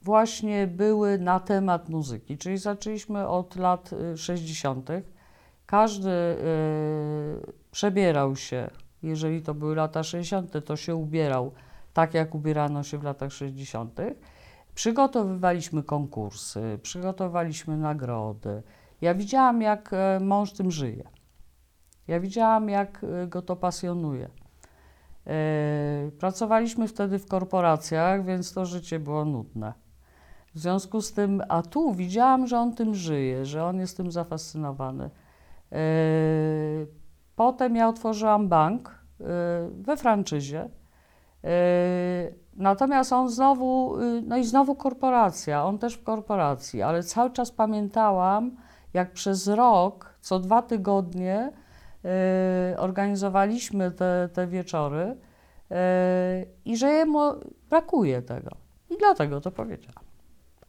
właśnie 0.03 0.67
były 0.67 1.19
na 1.19 1.41
temat 1.41 1.89
muzyki, 1.89 2.39
czyli 2.39 2.59
zaczęliśmy 2.59 3.29
od 3.29 3.57
lat 3.57 3.91
y, 3.93 4.17
60. 4.17 4.91
Każdy 5.67 6.11
y, 6.11 6.37
przebierał 7.71 8.37
się, 8.37 8.71
jeżeli 9.03 9.43
to 9.43 9.55
były 9.55 9.75
lata 9.77 10.03
60., 10.03 10.65
to 10.65 10.77
się 10.77 10.95
ubierał 10.95 11.53
tak, 11.93 12.15
jak 12.15 12.35
ubierano 12.35 12.83
się 12.83 12.99
w 12.99 13.03
latach 13.03 13.33
60. 13.33 14.01
Przygotowywaliśmy 14.75 15.83
konkursy, 15.83 16.79
przygotowaliśmy 16.83 17.77
nagrody. 17.77 18.63
Ja 19.01 19.15
widziałam, 19.15 19.63
jak 19.63 19.93
e, 19.93 20.21
mąż 20.21 20.53
tym 20.53 20.71
żyje. 20.71 21.05
Ja 22.09 22.21
widziałam, 22.21 22.69
jak 22.69 23.05
e, 23.05 23.27
go 23.27 23.43
to 23.43 23.57
pasjonuje. 23.57 24.29
E, 25.27 26.11
Pracowaliśmy 26.19 26.89
wtedy 26.89 27.19
w 27.19 27.27
korporacjach, 27.27 28.25
więc 28.25 28.53
to 28.53 28.67
życie 28.67 29.01
było 29.01 29.25
nudne. 29.25 29.73
W 30.55 30.59
związku 30.59 31.01
z 31.01 31.13
tym, 31.13 31.43
a 31.49 31.63
tu 31.63 31.95
widziałam, 31.95 32.47
że 32.47 32.59
on 32.59 32.75
tym 32.75 32.95
żyje, 32.95 33.45
że 33.45 33.65
on 33.65 33.81
jest 33.81 33.97
tym 33.97 34.13
zafascynowany. 34.13 35.11
Potem 37.37 37.77
ja 37.77 37.89
otworzyłam 37.89 38.49
bank 38.49 39.05
we 39.73 39.97
franczyzie. 39.97 40.69
E, 41.45 42.43
Natomiast 42.57 43.13
on 43.13 43.31
znowu, 43.31 44.01
y, 44.01 44.23
no 44.23 44.37
i 44.37 44.45
znowu 44.45 44.75
korporacja, 44.75 45.65
on 45.65 45.79
też 45.79 45.95
w 45.95 46.03
korporacji, 46.03 46.83
ale 46.83 47.03
cały 47.03 47.31
czas 47.31 47.51
pamiętałam, 47.51 48.57
jak 48.95 49.13
przez 49.13 49.49
rok, 49.49 50.15
co 50.21 50.39
dwa 50.39 50.63
tygodnie 50.63 51.53
y, 52.73 52.79
organizowaliśmy 52.79 53.91
te, 53.91 54.29
te 54.33 54.47
wieczory 54.47 55.03
y, 55.71 55.75
i 56.65 56.77
że 56.77 56.89
jemu 56.93 57.21
brakuje 57.71 58.23
tego. 58.23 58.51
I 58.91 58.97
dlatego 58.99 59.41
to 59.41 59.51
powiedziałam. 59.51 60.05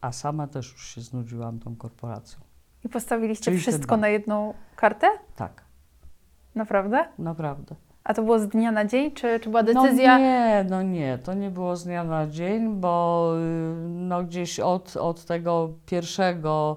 A 0.00 0.12
sama 0.12 0.46
też 0.46 0.72
już 0.72 0.86
się 0.86 1.00
znudziłam 1.00 1.58
tą 1.58 1.76
korporacją. 1.76 2.40
I 2.84 2.88
postawiliście 2.88 3.44
Czyli 3.44 3.58
wszystko 3.58 3.96
na 3.96 4.08
jedną 4.08 4.54
kartę? 4.76 5.06
Tak, 5.36 5.64
Naprawdę? 6.54 7.08
naprawdę. 7.18 7.74
A 8.04 8.14
to 8.14 8.22
było 8.22 8.38
z 8.38 8.48
dnia 8.48 8.72
na 8.72 8.84
dzień, 8.84 9.12
czy, 9.12 9.40
czy 9.40 9.50
była 9.50 9.62
decyzja? 9.62 10.18
No 10.18 10.24
nie, 10.24 10.66
no 10.70 10.82
nie, 10.82 11.18
to 11.18 11.34
nie 11.34 11.50
było 11.50 11.76
z 11.76 11.84
dnia 11.84 12.04
na 12.04 12.26
dzień, 12.26 12.74
bo 12.74 13.32
y, 13.38 13.88
no 13.88 14.24
gdzieś 14.24 14.60
od, 14.60 14.96
od 14.96 15.24
tego 15.24 15.70
pierwszego, 15.86 16.76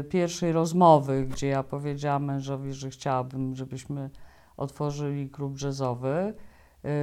y, 0.00 0.04
pierwszej 0.04 0.52
rozmowy, 0.52 1.26
gdzie 1.26 1.46
ja 1.46 1.62
powiedziałam 1.62 2.24
mężowi, 2.24 2.72
że 2.72 2.90
chciałabym, 2.90 3.54
żebyśmy 3.54 4.10
otworzyli 4.56 5.30
klub 5.30 5.62
jazzowy, 5.62 6.34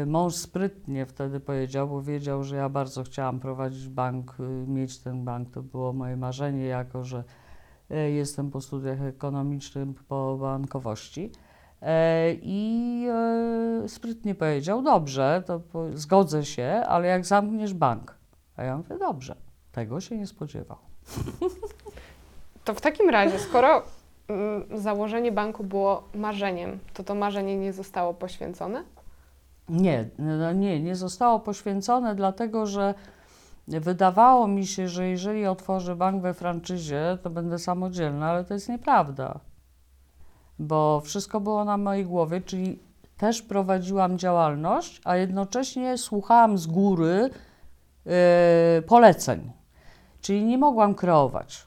y, 0.01 0.05
mąż 0.05 0.35
sprytnie 0.35 1.05
wtedy 1.05 1.39
powiedział, 1.39 1.87
bo 1.87 2.01
wiedział, 2.01 2.43
że 2.43 2.55
ja 2.55 2.69
bardzo 2.69 3.03
chciałam 3.03 3.39
prowadzić 3.39 3.87
bank, 3.87 4.37
mieć 4.67 4.99
ten 4.99 5.25
bank, 5.25 5.49
to 5.49 5.63
było 5.63 5.93
moje 5.93 6.17
marzenie, 6.17 6.65
jako 6.65 7.03
że 7.03 7.23
jestem 8.13 8.51
po 8.51 8.61
studiach 8.61 9.01
ekonomicznych 9.01 10.03
po 10.07 10.37
bankowości. 10.41 11.31
E, 11.81 12.33
I 12.41 13.07
e, 13.83 13.89
sprytnie 13.89 14.35
powiedział, 14.35 14.81
dobrze, 14.81 15.43
to 15.45 15.61
zgodzę 15.93 16.45
się, 16.45 16.83
ale 16.87 17.07
jak 17.07 17.25
zamkniesz 17.25 17.73
bank? 17.73 18.15
A 18.57 18.63
ja 18.63 18.77
mówię, 18.77 18.97
dobrze, 18.97 19.35
tego 19.71 20.01
się 20.01 20.17
nie 20.17 20.27
spodziewał. 20.27 20.77
To 22.67 22.73
w 22.73 22.81
takim 22.81 23.09
razie, 23.09 23.39
skoro 23.39 23.83
mm, 24.27 24.79
założenie 24.79 25.31
banku 25.31 25.63
było 25.63 26.03
marzeniem, 26.15 26.79
to 26.93 27.03
to 27.03 27.15
marzenie 27.15 27.57
nie 27.57 27.73
zostało 27.73 28.13
poświęcone? 28.13 28.83
Nie, 29.69 30.09
no 30.19 30.53
nie, 30.53 30.79
nie 30.79 30.95
zostało 30.95 31.39
poświęcone, 31.39 32.15
dlatego 32.15 32.65
że 32.65 32.93
wydawało 33.67 34.47
mi 34.47 34.67
się, 34.67 34.87
że 34.87 35.07
jeżeli 35.07 35.45
otworzę 35.45 35.95
bank 35.95 36.21
we 36.21 36.33
franczyzie, 36.33 37.17
to 37.23 37.29
będę 37.29 37.59
samodzielna, 37.59 38.29
ale 38.29 38.45
to 38.45 38.53
jest 38.53 38.69
nieprawda. 38.69 39.39
Bo 40.59 41.01
wszystko 41.01 41.39
było 41.39 41.65
na 41.65 41.77
mojej 41.77 42.05
głowie, 42.05 42.41
czyli 42.41 42.79
też 43.17 43.41
prowadziłam 43.41 44.17
działalność, 44.17 45.01
a 45.03 45.15
jednocześnie 45.15 45.97
słuchałam 45.97 46.57
z 46.57 46.67
góry 46.67 47.29
yy, 48.05 48.11
poleceń, 48.81 49.51
czyli 50.21 50.45
nie 50.45 50.57
mogłam 50.57 50.95
kreować. 50.95 51.65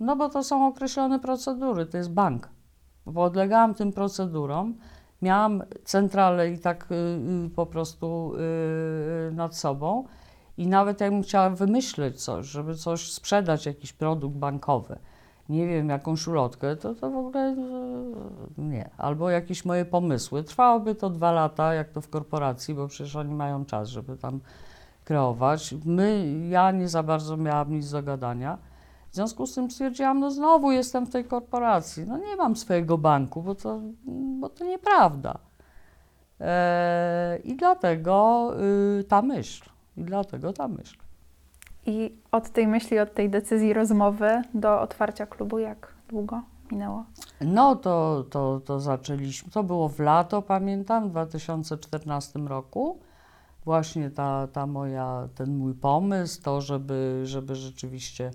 No 0.00 0.16
bo 0.16 0.28
to 0.28 0.44
są 0.44 0.66
określone 0.66 1.18
procedury, 1.20 1.86
to 1.86 1.96
jest 1.96 2.10
bank. 2.10 2.48
Podlegałam 3.14 3.74
tym 3.74 3.92
procedurom, 3.92 4.78
miałam 5.22 5.62
centralę 5.84 6.50
i 6.50 6.58
tak 6.58 6.88
yy, 6.90 7.50
po 7.50 7.66
prostu 7.66 8.32
yy, 9.26 9.32
nad 9.32 9.56
sobą 9.56 10.04
i 10.56 10.66
nawet 10.66 11.00
jakbym 11.00 11.22
chciała 11.22 11.50
wymyśleć 11.50 12.24
coś, 12.24 12.46
żeby 12.46 12.74
coś 12.74 13.12
sprzedać, 13.12 13.66
jakiś 13.66 13.92
produkt 13.92 14.36
bankowy, 14.36 14.98
nie 15.52 15.66
wiem, 15.66 15.88
jakąś 15.88 16.26
ulotkę, 16.26 16.76
to, 16.76 16.94
to 16.94 17.10
w 17.10 17.16
ogóle 17.16 17.40
e, 17.40 17.56
nie. 18.58 18.90
Albo 18.98 19.30
jakieś 19.30 19.64
moje 19.64 19.84
pomysły. 19.84 20.44
Trwałoby 20.44 20.94
to 20.94 21.10
dwa 21.10 21.32
lata, 21.32 21.74
jak 21.74 21.90
to 21.90 22.00
w 22.00 22.08
korporacji, 22.08 22.74
bo 22.74 22.88
przecież 22.88 23.16
oni 23.16 23.34
mają 23.34 23.64
czas, 23.64 23.88
żeby 23.88 24.16
tam 24.16 24.40
kreować. 25.04 25.74
My, 25.84 26.34
ja 26.48 26.70
nie 26.70 26.88
za 26.88 27.02
bardzo 27.02 27.36
miałam 27.36 27.72
nic 27.72 27.90
do 27.90 28.02
gadania. 28.02 28.58
W 29.10 29.14
związku 29.14 29.46
z 29.46 29.54
tym 29.54 29.70
stwierdziłam, 29.70 30.20
no 30.20 30.30
znowu 30.30 30.72
jestem 30.72 31.06
w 31.06 31.10
tej 31.10 31.24
korporacji. 31.24 32.04
No 32.08 32.18
nie 32.18 32.36
mam 32.36 32.56
swojego 32.56 32.98
banku, 32.98 33.42
bo 33.42 33.54
to, 33.54 33.80
bo 34.40 34.48
to 34.48 34.64
nieprawda. 34.64 35.38
Eee, 36.40 37.40
I 37.44 37.56
dlatego 37.56 38.50
y, 39.00 39.04
ta 39.04 39.22
myśl. 39.22 39.70
I 39.96 40.04
dlatego 40.04 40.52
ta 40.52 40.68
myśl. 40.68 41.01
I 41.86 42.14
od 42.32 42.50
tej 42.50 42.66
myśli, 42.66 42.98
od 42.98 43.14
tej 43.14 43.30
decyzji 43.30 43.72
rozmowy 43.72 44.42
do 44.54 44.80
otwarcia 44.80 45.26
klubu, 45.26 45.58
jak 45.58 45.94
długo 46.08 46.42
minęło? 46.72 47.04
No 47.40 47.76
to, 47.76 48.24
to, 48.30 48.60
to 48.64 48.80
zaczęliśmy, 48.80 49.50
to 49.50 49.62
było 49.62 49.88
w 49.88 50.00
lato, 50.00 50.42
pamiętam, 50.42 51.08
w 51.08 51.10
2014 51.10 52.38
roku. 52.38 52.98
Właśnie 53.64 54.10
ta, 54.10 54.48
ta 54.52 54.66
moja, 54.66 55.28
ten 55.34 55.56
mój 55.56 55.74
pomysł, 55.74 56.42
to 56.42 56.60
żeby, 56.60 57.20
żeby 57.24 57.54
rzeczywiście 57.54 58.30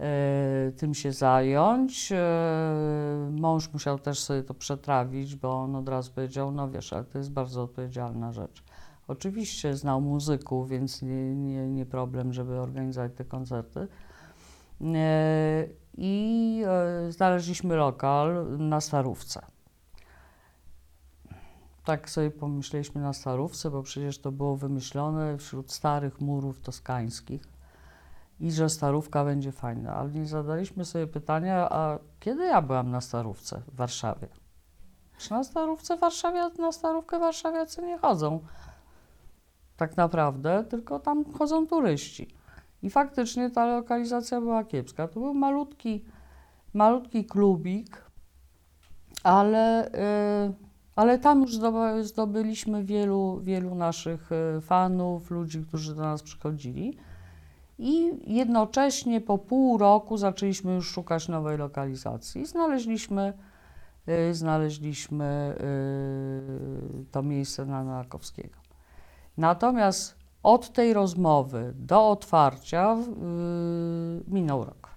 e, 0.00 0.72
tym 0.76 0.94
się 0.94 1.12
zająć. 1.12 2.12
E, 2.12 3.30
mąż 3.30 3.72
musiał 3.72 3.98
też 3.98 4.20
sobie 4.20 4.42
to 4.42 4.54
przetrawić, 4.54 5.36
bo 5.36 5.62
on 5.62 5.76
od 5.76 5.88
razu 5.88 6.12
powiedział, 6.12 6.52
no 6.52 6.70
wiesz, 6.70 6.92
ale 6.92 7.04
to 7.04 7.18
jest 7.18 7.32
bardzo 7.32 7.62
odpowiedzialna 7.62 8.32
rzecz. 8.32 8.62
Oczywiście 9.10 9.76
znał 9.76 10.00
muzyków, 10.00 10.68
więc 10.68 11.02
nie, 11.02 11.34
nie, 11.34 11.68
nie 11.68 11.86
problem, 11.86 12.32
żeby 12.32 12.60
organizować 12.60 13.12
te 13.16 13.24
koncerty. 13.24 13.88
E, 14.94 15.66
I 15.94 16.62
e, 16.66 17.12
znaleźliśmy 17.12 17.76
lokal 17.76 18.58
na 18.58 18.80
Starówce. 18.80 19.46
Tak 21.84 22.10
sobie 22.10 22.30
pomyśleliśmy 22.30 23.00
na 23.00 23.12
Starówce, 23.12 23.70
bo 23.70 23.82
przecież 23.82 24.18
to 24.18 24.32
było 24.32 24.56
wymyślone 24.56 25.38
wśród 25.38 25.72
starych 25.72 26.20
murów 26.20 26.60
toskańskich 26.60 27.42
i 28.40 28.52
że 28.52 28.68
Starówka 28.68 29.24
będzie 29.24 29.52
fajna. 29.52 29.94
Ale 29.94 30.10
nie 30.10 30.26
zadaliśmy 30.26 30.84
sobie 30.84 31.06
pytania, 31.06 31.68
a 31.70 31.98
kiedy 32.20 32.44
ja 32.44 32.62
byłam 32.62 32.90
na 32.90 33.00
Starówce 33.00 33.62
w 33.68 33.76
Warszawie? 33.76 34.28
Czy 35.18 35.30
na 35.30 35.44
Starówce 35.44 35.96
Warszawie, 35.96 36.50
na 36.58 36.72
Starówkę 36.72 37.18
warszawiacy 37.18 37.82
nie 37.82 37.98
chodzą 37.98 38.40
tak 39.80 39.96
naprawdę, 39.96 40.64
tylko 40.64 40.98
tam 40.98 41.32
chodzą 41.32 41.66
turyści. 41.66 42.28
I 42.82 42.90
faktycznie 42.90 43.50
ta 43.50 43.66
lokalizacja 43.66 44.40
była 44.40 44.64
kiepska. 44.64 45.08
To 45.08 45.20
był 45.20 45.34
malutki, 45.34 46.04
malutki 46.74 47.24
klubik, 47.24 48.04
ale, 49.22 49.90
yy, 50.48 50.54
ale 50.96 51.18
tam 51.18 51.42
już 51.42 51.58
zdobyliśmy 52.02 52.84
wielu, 52.84 53.40
wielu 53.42 53.74
naszych 53.74 54.30
y, 54.32 54.60
fanów, 54.60 55.30
ludzi, 55.30 55.64
którzy 55.68 55.94
do 55.94 56.02
nas 56.02 56.22
przychodzili. 56.22 56.96
I 57.78 58.10
jednocześnie 58.26 59.20
po 59.20 59.38
pół 59.38 59.78
roku 59.78 60.16
zaczęliśmy 60.16 60.74
już 60.74 60.90
szukać 60.90 61.28
nowej 61.28 61.58
lokalizacji. 61.58 62.46
Znaleźliśmy, 62.46 63.32
yy, 64.06 64.34
znaleźliśmy 64.34 65.56
to 67.10 67.22
miejsce 67.22 67.66
na 67.66 67.84
Nakowskiego. 67.84 68.69
Natomiast 69.40 70.16
od 70.42 70.72
tej 70.72 70.94
rozmowy 70.94 71.72
do 71.76 72.10
otwarcia 72.10 72.96
yy, 72.96 74.24
minął 74.28 74.64
rok. 74.64 74.90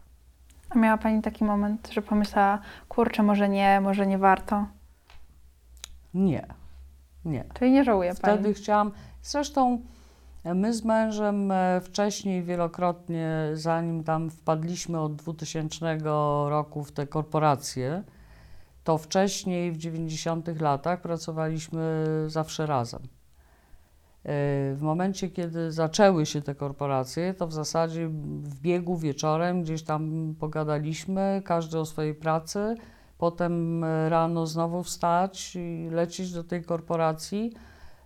A 0.70 0.80
miała 0.80 0.98
Pani 0.98 1.22
taki 1.22 1.44
moment, 1.44 1.90
że 1.92 2.02
pomyślała, 2.02 2.60
kurczę, 2.90 3.24
może 3.24 3.50
nie, 3.50 3.82
może 3.82 4.08
nie 4.08 4.18
warto? 4.18 4.66
Nie, 6.14 6.48
nie. 7.26 7.44
Czyli 7.54 7.72
nie 7.72 7.84
żałuje 7.84 8.14
Wtedy 8.14 8.44
Pani? 8.44 8.54
chciałam, 8.54 8.92
zresztą 9.22 9.82
my 10.46 10.74
z 10.74 10.84
mężem 10.84 11.52
e, 11.52 11.82
wcześniej 11.82 12.44
wielokrotnie, 12.44 13.30
zanim 13.54 14.04
tam 14.04 14.30
wpadliśmy 14.30 15.00
od 15.00 15.16
2000 15.16 15.98
roku 16.48 16.84
w 16.84 16.92
te 16.92 17.08
korporacje, 17.08 18.04
to 18.84 18.98
wcześniej 18.98 19.72
w 19.72 19.78
90 19.78 20.62
latach 20.62 21.02
pracowaliśmy 21.02 22.06
zawsze 22.28 22.66
razem. 22.66 23.02
W 24.26 24.78
momencie, 24.82 25.30
kiedy 25.30 25.72
zaczęły 25.72 26.26
się 26.26 26.42
te 26.42 26.56
korporacje, 26.56 27.34
to 27.34 27.48
w 27.48 27.54
zasadzie 27.54 28.08
w 28.08 28.62
biegu 28.62 28.98
wieczorem 28.98 29.64
gdzieś 29.64 29.84
tam 29.84 30.36
pogadaliśmy, 30.40 31.42
każdy 31.46 31.80
o 31.80 31.86
swojej 31.86 32.16
pracy, 32.16 32.76
potem 33.18 33.84
rano 34.08 34.48
znowu 34.48 34.84
wstać 34.84 35.56
i 35.56 35.90
lecieć 35.92 36.34
do 36.34 36.44
tej 36.44 36.64
korporacji. 36.64 37.54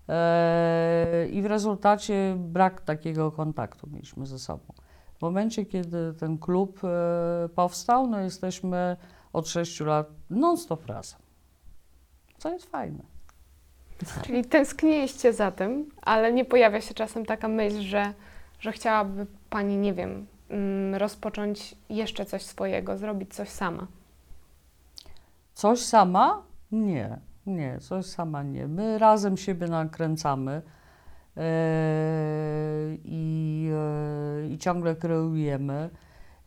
E, 0.09 1.27
I 1.27 1.41
w 1.41 1.45
rezultacie 1.45 2.35
brak 2.39 2.81
takiego 2.81 3.31
kontaktu 3.31 3.89
mieliśmy 3.91 4.25
ze 4.25 4.39
sobą. 4.39 4.73
W 5.17 5.21
momencie, 5.21 5.65
kiedy 5.65 6.13
ten 6.13 6.37
klub 6.37 6.79
e, 6.83 7.49
powstał, 7.55 8.07
no 8.07 8.19
jesteśmy 8.19 8.97
od 9.33 9.47
6 9.47 9.79
lat 9.79 10.09
non-stop 10.29 10.85
razem. 10.85 11.19
Co 12.37 12.53
jest 12.53 12.65
fajne. 12.65 13.16
Czyli 14.25 14.45
tęskniliście 14.45 15.33
za 15.33 15.51
tym, 15.51 15.89
ale 16.01 16.33
nie 16.33 16.45
pojawia 16.45 16.81
się 16.81 16.93
czasem 16.93 17.25
taka 17.25 17.47
myśl, 17.47 17.81
że, 17.81 18.13
że 18.59 18.71
chciałaby 18.71 19.25
Pani, 19.49 19.77
nie 19.77 19.93
wiem, 19.93 20.27
mm, 20.49 20.95
rozpocząć 20.95 21.75
jeszcze 21.89 22.25
coś 22.25 22.41
swojego, 22.41 22.97
zrobić 22.97 23.33
coś 23.33 23.49
sama? 23.49 23.87
Coś 25.53 25.79
sama? 25.79 26.41
Nie, 26.71 27.19
nie, 27.45 27.79
coś 27.79 28.05
sama 28.05 28.43
nie. 28.43 28.67
My 28.67 28.97
razem 28.97 29.37
siebie 29.37 29.67
nakręcamy 29.67 30.61
yy, 31.35 31.43
i, 33.03 33.63
yy, 34.41 34.49
i 34.49 34.57
ciągle 34.57 34.95
kreujemy. 34.95 35.89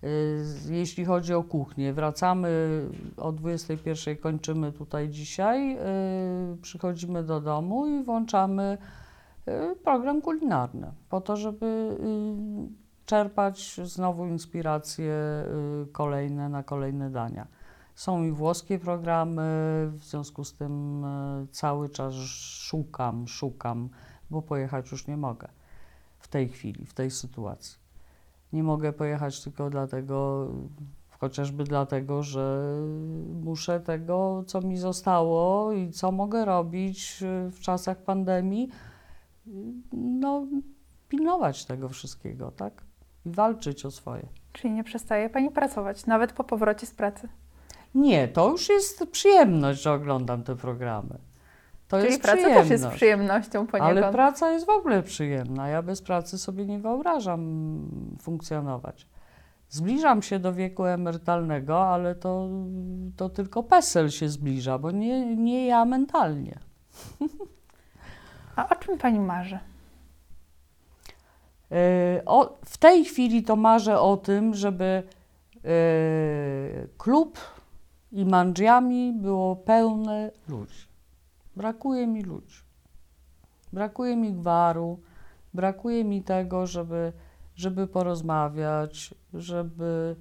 Y, 0.05 0.75
jeśli 0.75 1.05
chodzi 1.05 1.35
o 1.35 1.43
kuchnię, 1.43 1.93
wracamy 1.93 2.81
o 3.17 3.33
21 3.33 4.17
kończymy 4.17 4.73
tutaj 4.73 5.09
dzisiaj, 5.09 5.77
y, 5.77 6.57
przychodzimy 6.63 7.25
do 7.25 7.41
domu 7.41 7.87
i 7.87 8.03
włączamy 8.05 8.79
y, 9.49 9.77
program 9.85 10.23
kulinarny 10.23 10.93
po 11.09 11.21
to, 11.21 11.37
żeby 11.37 11.97
czerpać 13.07 13.81
znowu 13.85 14.27
inspiracje 14.27 15.15
kolejne 15.93 16.49
na 16.49 16.63
kolejne 16.63 17.11
dania. 17.11 17.47
Są 17.95 18.25
i 18.25 18.31
włoskie 18.33 18.79
programy, 18.79 19.43
w 19.93 20.05
związku 20.05 20.45
z 20.45 20.55
tym 20.55 21.05
cały 21.51 21.89
czas 21.89 22.15
szukam, 22.15 23.29
szukam, 23.29 23.89
bo 24.31 24.43
pojechać 24.43 24.91
już 24.91 25.07
nie 25.07 25.17
mogę 25.17 25.49
w 26.19 26.29
tej 26.29 26.49
chwili, 26.49 26.87
w 26.87 26.95
tej 26.95 27.11
sytuacji. 27.11 27.90
Nie 28.53 28.63
mogę 28.63 28.93
pojechać 28.93 29.45
tylko 29.45 29.71
dlatego, 29.71 30.49
chociażby 31.19 31.65
dlatego, 31.65 32.23
że 32.23 32.75
muszę 33.45 33.81
tego, 33.81 34.45
co 34.47 34.61
mi 34.61 34.77
zostało 34.77 35.73
i 35.73 35.91
co 35.91 36.13
mogę 36.13 36.45
robić 36.45 37.25
w 37.51 37.61
czasach 37.61 38.03
pandemii, 38.03 38.69
no, 39.93 40.47
pilnować 41.09 41.65
tego 41.65 41.89
wszystkiego, 41.89 42.51
tak? 42.51 42.83
I 43.27 43.31
walczyć 43.31 43.87
o 43.87 43.91
swoje. 43.91 44.29
Czyli 44.53 44.75
nie 44.75 44.85
przestaje 44.85 45.31
Pani 45.31 45.51
pracować, 45.51 46.07
nawet 46.07 46.33
po 46.33 46.45
powrocie 46.45 46.87
z 46.87 46.95
pracy? 46.95 47.29
Nie, 47.95 48.29
to 48.29 48.51
już 48.51 48.69
jest 48.69 49.07
przyjemność, 49.07 49.83
że 49.83 49.93
oglądam 49.93 50.43
te 50.43 50.57
programy. 50.57 51.19
To 51.91 51.97
Czyli 51.99 52.11
jest 52.11 52.23
praca 52.23 52.43
też 52.43 52.71
jest 52.71 52.89
przyjemnością 52.89 53.67
poniekąd. 53.67 53.99
Ale 53.99 54.13
praca 54.13 54.51
jest 54.51 54.67
w 54.67 54.71
ogóle 54.71 55.03
przyjemna. 55.03 55.69
Ja 55.69 55.83
bez 55.83 56.03
pracy 56.03 56.39
sobie 56.39 56.67
nie 56.67 56.79
wyobrażam 56.79 57.41
funkcjonować. 58.21 59.07
Zbliżam 59.69 60.23
się 60.23 60.39
do 60.39 60.53
wieku 60.53 60.85
emerytalnego, 60.85 61.87
ale 61.87 62.15
to, 62.15 62.49
to 63.17 63.29
tylko 63.29 63.63
PESEL 63.63 64.11
się 64.11 64.29
zbliża, 64.29 64.79
bo 64.79 64.91
nie, 64.91 65.37
nie 65.37 65.67
ja 65.67 65.85
mentalnie. 65.85 66.59
A 68.57 68.69
o 68.69 68.75
czym 68.75 68.99
Pani 68.99 69.21
marzy? 69.21 69.59
E, 71.73 72.23
o, 72.27 72.59
w 72.65 72.79
tej 72.79 73.05
chwili 73.05 73.43
to 73.43 73.57
marzę 73.57 74.01
o 74.01 74.17
tym, 74.17 74.55
żeby 74.55 75.03
yy, 75.55 76.89
klub 76.99 77.39
i 78.13 78.25
mandżiami 78.25 79.13
było 79.13 79.57
pełne 79.57 80.31
ludzi 80.49 80.90
brakuje 81.61 82.07
mi 82.07 82.23
ludzi. 82.23 82.63
Brakuje 83.73 84.17
mi 84.17 84.33
gwaru, 84.33 85.01
brakuje 85.55 86.05
mi 86.05 86.23
tego, 86.23 86.67
żeby, 86.67 87.13
żeby 87.57 87.87
porozmawiać, 87.87 89.15
żeby 89.35 90.17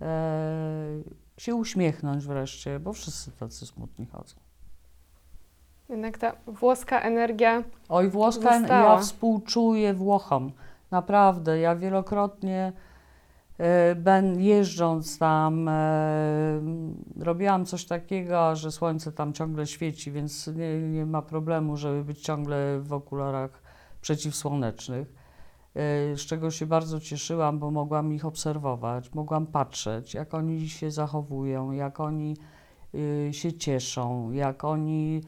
e, 0.00 1.02
się 1.36 1.54
uśmiechnąć 1.54 2.26
wreszcie, 2.26 2.80
bo 2.80 2.92
wszyscy 2.92 3.30
tacy 3.30 3.66
smutni 3.66 4.06
chodzą. 4.06 4.36
Jednak 5.88 6.18
ta 6.18 6.32
włoska 6.46 7.00
energia 7.00 7.64
Oj, 7.88 8.10
włoska, 8.10 8.58
Została. 8.58 8.94
ja 8.94 8.98
współczuję 8.98 9.94
Włochom. 9.94 10.52
Naprawdę, 10.90 11.58
ja 11.58 11.76
wielokrotnie 11.76 12.72
ben, 13.96 14.40
jeżdżąc 14.40 15.18
tam, 15.18 15.68
e, 15.68 16.60
robiłam 17.20 17.66
coś 17.66 17.84
takiego, 17.84 18.56
że 18.56 18.72
słońce 18.72 19.12
tam 19.12 19.32
ciągle 19.32 19.66
świeci, 19.66 20.12
więc 20.12 20.46
nie, 20.46 20.80
nie 20.80 21.06
ma 21.06 21.22
problemu, 21.22 21.76
żeby 21.76 22.04
być 22.04 22.20
ciągle 22.20 22.80
w 22.80 22.92
okularach 22.92 23.62
przeciwsłonecznych. 24.00 25.08
E, 25.74 26.16
z 26.16 26.20
czego 26.20 26.50
się 26.50 26.66
bardzo 26.66 27.00
cieszyłam, 27.00 27.58
bo 27.58 27.70
mogłam 27.70 28.12
ich 28.12 28.24
obserwować, 28.24 29.14
mogłam 29.14 29.46
patrzeć, 29.46 30.14
jak 30.14 30.34
oni 30.34 30.68
się 30.68 30.90
zachowują, 30.90 31.72
jak 31.72 32.00
oni 32.00 32.36
y, 32.94 33.28
się 33.32 33.52
cieszą, 33.52 34.30
jak 34.30 34.64
oni 34.64 35.22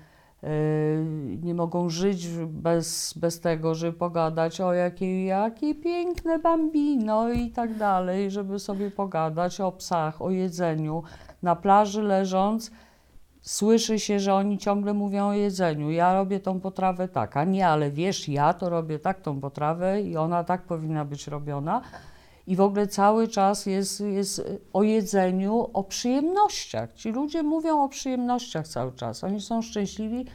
nie 1.42 1.54
mogą 1.54 1.88
żyć 1.88 2.28
bez, 2.48 3.14
bez 3.16 3.40
tego, 3.40 3.74
żeby 3.74 3.98
pogadać 3.98 4.60
o 4.60 4.72
jakie, 4.72 5.24
jakie 5.24 5.74
piękne 5.74 6.38
bambino 6.38 7.32
i 7.32 7.50
tak 7.50 7.74
dalej, 7.74 8.30
żeby 8.30 8.58
sobie 8.58 8.90
pogadać 8.90 9.60
o 9.60 9.72
psach, 9.72 10.22
o 10.22 10.30
jedzeniu. 10.30 11.02
Na 11.42 11.56
plaży 11.56 12.02
leżąc, 12.02 12.70
słyszy 13.40 13.98
się, 13.98 14.20
że 14.20 14.34
oni 14.34 14.58
ciągle 14.58 14.94
mówią 14.94 15.28
o 15.28 15.32
jedzeniu. 15.32 15.90
Ja 15.90 16.14
robię 16.14 16.40
tą 16.40 16.60
potrawę 16.60 17.08
tak, 17.08 17.36
a 17.36 17.44
nie, 17.44 17.68
ale 17.68 17.90
wiesz, 17.90 18.28
ja 18.28 18.54
to 18.54 18.70
robię 18.70 18.98
tak 18.98 19.20
tą 19.20 19.40
potrawę 19.40 20.02
i 20.02 20.16
ona 20.16 20.44
tak 20.44 20.62
powinna 20.62 21.04
być 21.04 21.26
robiona. 21.26 21.82
I 22.46 22.56
w 22.56 22.60
ogóle 22.60 22.86
cały 22.86 23.28
czas 23.28 23.66
jest, 23.66 24.00
jest 24.00 24.42
o 24.72 24.82
jedzeniu, 24.82 25.70
o 25.72 25.84
przyjemnościach. 25.84 26.92
Ci 26.92 27.10
ludzie 27.10 27.42
mówią 27.42 27.82
o 27.82 27.88
przyjemnościach 27.88 28.68
cały 28.68 28.92
czas. 28.92 29.24
Oni 29.24 29.40
są 29.40 29.62
szczęśliwi 29.62 30.26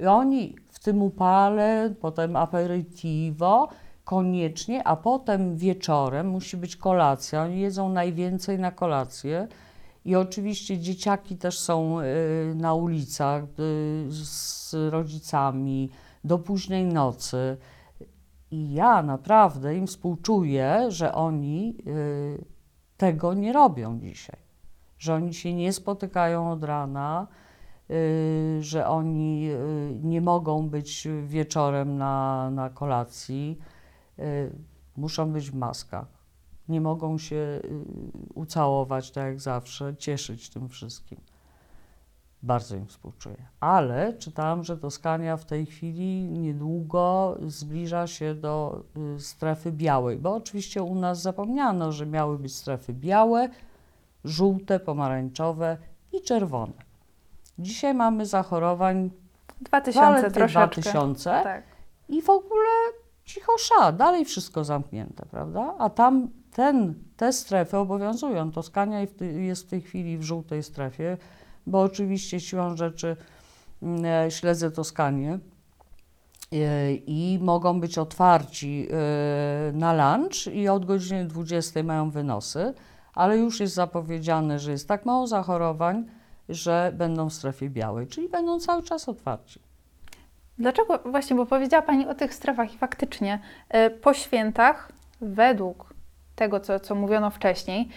i 0.00 0.06
oni 0.06 0.56
w 0.70 0.78
tym 0.78 1.02
upale, 1.02 1.94
potem 2.00 2.36
aperitivo, 2.36 3.68
koniecznie, 4.04 4.84
a 4.84 4.96
potem 4.96 5.56
wieczorem 5.56 6.28
musi 6.28 6.56
być 6.56 6.76
kolacja. 6.76 7.42
Oni 7.42 7.60
jedzą 7.60 7.88
najwięcej 7.88 8.58
na 8.58 8.70
kolację. 8.70 9.48
I 10.04 10.16
oczywiście 10.16 10.78
dzieciaki 10.78 11.36
też 11.36 11.58
są 11.58 12.00
y, 12.00 12.04
na 12.54 12.74
ulicach 12.74 13.42
y, 13.44 14.06
z 14.10 14.74
rodzicami 14.90 15.90
do 16.24 16.38
późnej 16.38 16.84
nocy. 16.84 17.56
I 18.50 18.72
ja 18.72 19.02
naprawdę 19.02 19.76
im 19.76 19.86
współczuję, 19.86 20.86
że 20.88 21.14
oni 21.14 21.76
y, 21.86 22.44
tego 22.96 23.34
nie 23.34 23.52
robią 23.52 24.00
dzisiaj. 24.00 24.36
Że 24.98 25.14
oni 25.14 25.34
się 25.34 25.54
nie 25.54 25.72
spotykają 25.72 26.50
od 26.50 26.64
rana, 26.64 27.26
y, 27.90 28.58
że 28.60 28.86
oni 28.86 29.50
y, 29.50 30.00
nie 30.02 30.20
mogą 30.20 30.68
być 30.68 31.08
wieczorem 31.26 31.98
na, 31.98 32.50
na 32.50 32.70
kolacji, 32.70 33.58
muszą 34.96 35.32
być 35.32 35.50
w 35.50 35.54
maskach. 35.54 36.06
Nie 36.68 36.80
mogą 36.80 37.18
się 37.18 37.60
ucałować 38.34 39.10
tak 39.10 39.24
jak 39.24 39.40
zawsze, 39.40 39.96
cieszyć 39.96 40.50
tym 40.50 40.68
wszystkim. 40.68 41.20
Bardzo 42.42 42.76
im 42.76 42.86
współczuję. 42.86 43.46
Ale 43.60 44.12
czytałam, 44.12 44.64
że 44.64 44.76
Toskania 44.76 45.36
w 45.36 45.44
tej 45.44 45.66
chwili 45.66 46.22
niedługo 46.22 47.36
zbliża 47.46 48.06
się 48.06 48.34
do 48.34 48.82
y, 49.16 49.20
strefy 49.20 49.72
białej, 49.72 50.18
bo 50.18 50.34
oczywiście 50.34 50.82
u 50.82 50.94
nas 50.94 51.22
zapomniano, 51.22 51.92
że 51.92 52.06
miały 52.06 52.38
być 52.38 52.54
strefy 52.54 52.92
białe, 52.92 53.48
żółte, 54.24 54.80
pomarańczowe 54.80 55.76
i 56.12 56.22
czerwone. 56.22 56.72
Dzisiaj 57.58 57.94
mamy 57.94 58.26
zachorowań 58.26 59.10
2000 59.60 60.00
zaledwie 60.00 60.30
troszeczkę. 60.30 60.80
2000 60.80 61.40
Tak. 61.44 61.62
i 62.08 62.22
w 62.22 62.30
ogóle 62.30 62.68
cicho 63.24 63.52
sza, 63.58 63.92
dalej 63.92 64.24
wszystko 64.24 64.64
zamknięte, 64.64 65.26
prawda? 65.30 65.74
A 65.78 65.90
tam 65.90 66.28
ten, 66.52 66.94
te 67.16 67.32
strefy 67.32 67.76
obowiązują. 67.76 68.52
Toskania 68.52 69.00
jest 69.20 69.66
w 69.66 69.70
tej 69.70 69.80
chwili 69.80 70.18
w 70.18 70.22
żółtej 70.22 70.62
strefie, 70.62 71.16
bo 71.68 71.82
oczywiście 71.82 72.40
siłą 72.40 72.76
rzeczy 72.76 73.16
mm, 73.82 74.04
e, 74.04 74.30
śledzę 74.30 74.70
Toskanię 74.70 75.38
e, 76.52 76.94
i 76.94 77.38
mogą 77.42 77.80
być 77.80 77.98
otwarci 77.98 78.88
e, 78.90 79.72
na 79.72 80.16
lunch 80.16 80.46
i 80.54 80.68
od 80.68 80.84
godziny 80.84 81.24
20 81.24 81.82
mają 81.82 82.10
wynosy, 82.10 82.74
ale 83.14 83.38
już 83.38 83.60
jest 83.60 83.74
zapowiedziane, 83.74 84.58
że 84.58 84.70
jest 84.70 84.88
tak 84.88 85.06
mało 85.06 85.26
zachorowań, 85.26 86.04
że 86.48 86.92
będą 86.94 87.28
w 87.28 87.34
strefie 87.34 87.70
białej, 87.70 88.06
czyli 88.06 88.28
będą 88.28 88.60
cały 88.60 88.82
czas 88.82 89.08
otwarci. 89.08 89.60
Dlaczego 90.58 90.98
właśnie, 91.04 91.36
bo 91.36 91.46
powiedziała 91.46 91.82
Pani 91.82 92.06
o 92.06 92.14
tych 92.14 92.34
strefach 92.34 92.74
i 92.74 92.78
faktycznie 92.78 93.40
po 94.02 94.14
świętach, 94.14 94.92
według 95.20 95.94
tego, 96.38 96.60
co, 96.60 96.80
co 96.80 96.94
mówiono 96.94 97.30
wcześniej, 97.30 97.88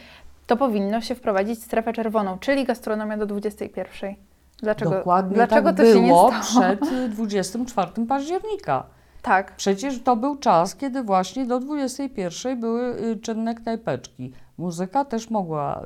to 0.51 0.57
powinno 0.57 1.01
się 1.01 1.15
wprowadzić 1.15 1.63
strefę 1.63 1.93
czerwoną, 1.93 2.37
czyli 2.39 2.65
gastronomia 2.65 3.17
do 3.17 3.25
21. 3.25 4.15
Dlaczego, 4.59 4.91
Dokładnie 4.91 5.35
dlaczego 5.35 5.69
tak 5.69 5.77
to 5.77 5.93
się 5.93 6.01
nie 6.01 6.07
było 6.07 6.31
stało? 6.31 6.43
przed 6.43 6.91
y, 6.91 7.09
24 7.09 8.05
października. 8.07 8.83
Tak, 9.21 9.55
Przecież 9.55 10.01
to 10.03 10.15
był 10.15 10.35
czas, 10.37 10.75
kiedy 10.75 11.03
właśnie 11.03 11.45
do 11.45 11.59
21 11.59 12.59
były 12.59 12.81
y, 13.01 13.17
czynne 13.17 13.55
knajpeczki. 13.55 14.31
Muzyka 14.57 15.05
też 15.05 15.29
mogła 15.29 15.81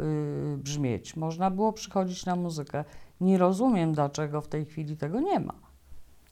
y, 0.53 0.57
brzmieć, 0.57 1.15
można 1.15 1.51
było 1.51 1.73
przychodzić 1.73 2.25
na 2.25 2.35
muzykę. 2.35 2.83
Nie 3.21 3.37
rozumiem, 3.37 3.93
dlaczego 3.93 4.41
w 4.41 4.47
tej 4.47 4.65
chwili 4.65 4.97
tego 4.97 5.19
nie 5.19 5.39
ma. 5.39 5.53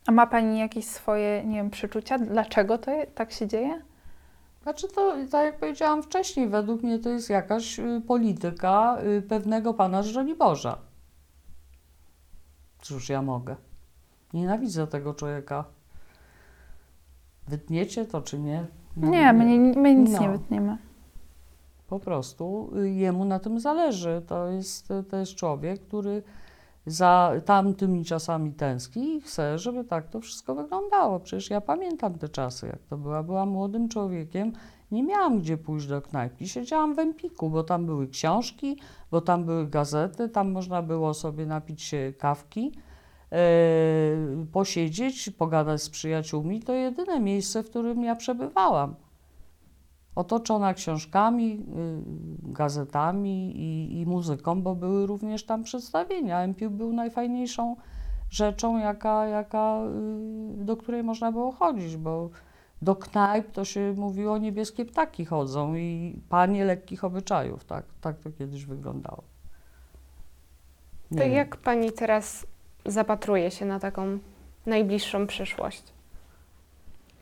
a 0.07 0.11
ma 0.11 0.27
Pani 0.27 0.59
jakieś 0.59 0.85
swoje, 0.85 1.43
nie 1.45 1.55
wiem, 1.55 1.69
przeczucia, 1.69 2.17
dlaczego 2.19 2.77
to 2.77 2.91
je- 2.91 3.07
tak 3.07 3.31
się 3.31 3.47
dzieje? 3.47 3.81
Znaczy 4.63 4.87
to, 4.87 5.15
tak 5.31 5.45
jak 5.45 5.59
powiedziałam 5.59 6.03
wcześniej, 6.03 6.49
według 6.49 6.83
mnie 6.83 6.99
to 6.99 7.09
jest 7.09 7.29
jakaś 7.29 7.79
y, 7.79 8.01
polityka 8.07 8.97
y, 9.17 9.21
pewnego 9.21 9.73
pana 9.73 10.03
Żoliborza. 10.03 10.77
Cóż 12.81 13.09
ja 13.09 13.21
mogę? 13.21 13.55
Nienawidzę 14.33 14.87
tego 14.87 15.13
człowieka. 15.13 15.65
Wytniecie 17.47 18.05
to 18.05 18.21
czy 18.21 18.39
nie? 18.39 18.65
No, 18.97 19.09
Nie, 19.09 19.33
my, 19.33 19.45
nie, 19.45 19.79
my 19.81 19.95
nic 19.95 20.19
nie 20.19 20.27
No. 20.27 20.31
wytniemy. 20.37 20.77
Po 21.87 21.99
prostu 21.99 22.71
y, 22.77 22.89
jemu 22.89 23.25
na 23.25 23.39
tym 23.39 23.59
zależy. 23.59 24.21
To 24.27 24.47
jest, 24.47 24.93
to 25.09 25.17
jest 25.17 25.35
człowiek, 25.35 25.81
który 25.81 26.23
za 26.85 27.31
tamtymi 27.45 28.05
czasami 28.05 28.53
tęskni 28.53 29.15
i 29.15 29.21
chce, 29.21 29.59
żeby 29.59 29.83
tak 29.83 30.07
to 30.07 30.19
wszystko 30.19 30.55
wyglądało. 30.55 31.19
Przecież 31.19 31.49
ja 31.49 31.61
pamiętam 31.61 32.17
te 32.17 32.29
czasy, 32.29 32.67
jak 32.67 32.79
to 32.89 32.97
była. 32.97 33.23
Byłam 33.23 33.49
młodym 33.49 33.89
człowiekiem, 33.89 34.51
nie 34.91 35.03
miałam 35.03 35.39
gdzie 35.39 35.57
pójść 35.57 35.87
do 35.87 36.01
knajpki. 36.01 36.47
Siedziałam 36.47 36.95
w 36.95 36.99
Empiku, 36.99 37.49
bo 37.49 37.63
tam 37.63 37.85
były 37.85 38.07
książki, 38.07 38.77
bo 39.11 39.21
tam 39.21 39.43
były 39.43 39.67
gazety, 39.67 40.29
tam 40.29 40.51
można 40.51 40.81
było 40.81 41.13
sobie 41.13 41.45
napić 41.45 41.81
się 41.81 42.13
kawki, 42.17 42.71
e, 43.31 43.37
posiedzieć, 44.51 45.29
pogadać 45.29 45.81
z 45.81 45.89
przyjaciółmi. 45.89 46.59
To 46.59 46.73
jedyne 46.73 47.19
miejsce, 47.19 47.63
w 47.63 47.69
którym 47.69 48.03
ja 48.03 48.15
przebywałam 48.15 48.95
otoczona 50.15 50.73
książkami, 50.73 51.65
y, 52.47 52.51
gazetami 52.53 53.51
i, 53.55 54.01
i 54.01 54.05
muzyką, 54.05 54.61
bo 54.61 54.75
były 54.75 55.05
również 55.05 55.45
tam 55.45 55.63
przedstawienia. 55.63 56.41
Empił 56.41 56.71
był 56.71 56.93
najfajniejszą 56.93 57.75
rzeczą, 58.29 58.77
jaka, 58.77 59.27
jaka, 59.27 59.79
y, 60.61 60.63
do 60.65 60.77
której 60.77 61.03
można 61.03 61.31
było 61.31 61.51
chodzić, 61.51 61.97
bo 61.97 62.29
do 62.81 62.95
knajp 62.95 63.51
to 63.51 63.65
się 63.65 63.93
mówiło, 63.97 64.37
niebieskie 64.37 64.85
ptaki 64.85 65.25
chodzą 65.25 65.75
i 65.75 66.19
panie 66.29 66.65
lekkich 66.65 67.03
obyczajów. 67.03 67.65
Tak, 67.65 67.85
tak 68.01 68.19
to 68.19 68.31
kiedyś 68.31 68.65
wyglądało. 68.65 69.23
Nie 71.11 71.17
To 71.17 71.23
wiem. 71.23 71.33
jak 71.33 71.57
Pani 71.57 71.91
teraz 71.91 72.47
zapatruje 72.85 73.51
się 73.51 73.65
na 73.65 73.79
taką 73.79 74.19
najbliższą 74.65 75.27
przyszłość? 75.27 75.83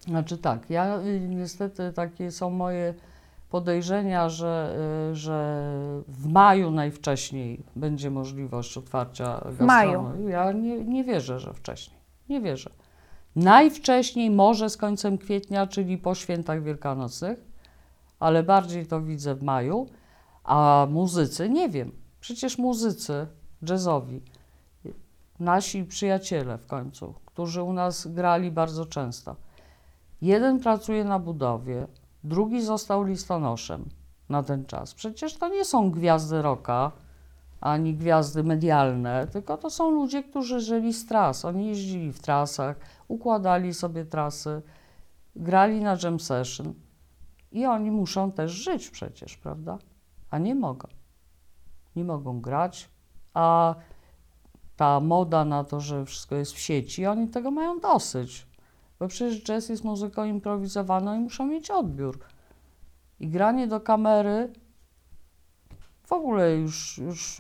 Znaczy 0.07 0.37
tak, 0.37 0.69
ja 0.69 0.99
y, 0.99 1.19
niestety 1.19 1.93
takie 1.93 2.31
są 2.31 2.49
moje 2.49 2.93
podejrzenia, 3.49 4.29
że, 4.29 4.75
y, 5.11 5.15
że 5.15 5.63
w 6.07 6.27
maju 6.27 6.71
najwcześniej 6.71 7.63
będzie 7.75 8.11
możliwość 8.11 8.77
otwarcia 8.77 9.51
maju. 9.59 9.91
gastronomii. 9.91 10.31
Ja 10.31 10.51
nie, 10.51 10.85
nie 10.85 11.03
wierzę, 11.03 11.39
że 11.39 11.53
wcześniej. 11.53 11.99
Nie 12.29 12.41
wierzę. 12.41 12.69
Najwcześniej 13.35 14.31
może 14.31 14.69
z 14.69 14.77
końcem 14.77 15.17
kwietnia, 15.17 15.67
czyli 15.67 15.97
po 15.97 16.15
świętach 16.15 16.63
wielkanocnych, 16.63 17.39
ale 18.19 18.43
bardziej 18.43 18.85
to 18.85 19.01
widzę 19.01 19.35
w 19.35 19.43
maju. 19.43 19.87
A 20.43 20.87
muzycy, 20.89 21.49
nie 21.49 21.69
wiem. 21.69 21.91
Przecież 22.19 22.57
muzycy 22.57 23.27
jazzowi 23.69 24.21
nasi 25.39 25.85
przyjaciele 25.85 26.57
w 26.57 26.65
końcu, 26.67 27.13
którzy 27.25 27.63
u 27.63 27.73
nas 27.73 28.07
grali 28.07 28.51
bardzo 28.51 28.85
często. 28.85 29.35
Jeden 30.21 30.59
pracuje 30.59 31.03
na 31.03 31.19
budowie, 31.19 31.87
drugi 32.23 32.61
został 32.61 33.03
listonoszem 33.03 33.89
na 34.29 34.43
ten 34.43 34.65
czas. 34.65 34.93
Przecież 34.93 35.37
to 35.37 35.49
nie 35.49 35.65
są 35.65 35.91
gwiazdy 35.91 36.41
roka 36.41 36.91
ani 37.61 37.93
gwiazdy 37.93 38.43
medialne, 38.43 39.27
tylko 39.27 39.57
to 39.57 39.69
są 39.69 39.91
ludzie, 39.91 40.23
którzy 40.23 40.59
żyli 40.59 40.93
z 40.93 41.05
tras. 41.05 41.45
Oni 41.45 41.67
jeździli 41.67 42.11
w 42.11 42.21
trasach, 42.21 42.79
układali 43.07 43.73
sobie 43.73 44.05
trasy, 44.05 44.61
grali 45.35 45.81
na 45.81 45.97
jam 46.03 46.19
session 46.19 46.73
i 47.51 47.65
oni 47.65 47.91
muszą 47.91 48.31
też 48.31 48.51
żyć 48.51 48.89
przecież, 48.89 49.37
prawda? 49.37 49.77
A 50.29 50.37
nie 50.37 50.55
mogą. 50.55 50.87
Nie 51.95 52.03
mogą 52.03 52.41
grać, 52.41 52.89
a 53.33 53.75
ta 54.75 54.99
moda 54.99 55.45
na 55.45 55.63
to, 55.63 55.79
że 55.79 56.05
wszystko 56.05 56.35
jest 56.35 56.53
w 56.53 56.59
sieci, 56.59 57.05
oni 57.05 57.27
tego 57.27 57.51
mają 57.51 57.79
dosyć. 57.79 58.50
Bo 59.01 59.07
przecież 59.07 59.43
jazz 59.43 59.69
jest 59.69 59.83
muzyką 59.83 60.25
improwizowaną 60.25 61.15
i 61.15 61.19
muszą 61.19 61.45
mieć 61.45 61.71
odbiór. 61.71 62.19
I 63.19 63.27
granie 63.27 63.67
do 63.67 63.79
kamery 63.79 64.49
w 66.05 66.13
ogóle 66.13 66.55
już, 66.55 66.97
już 66.97 67.39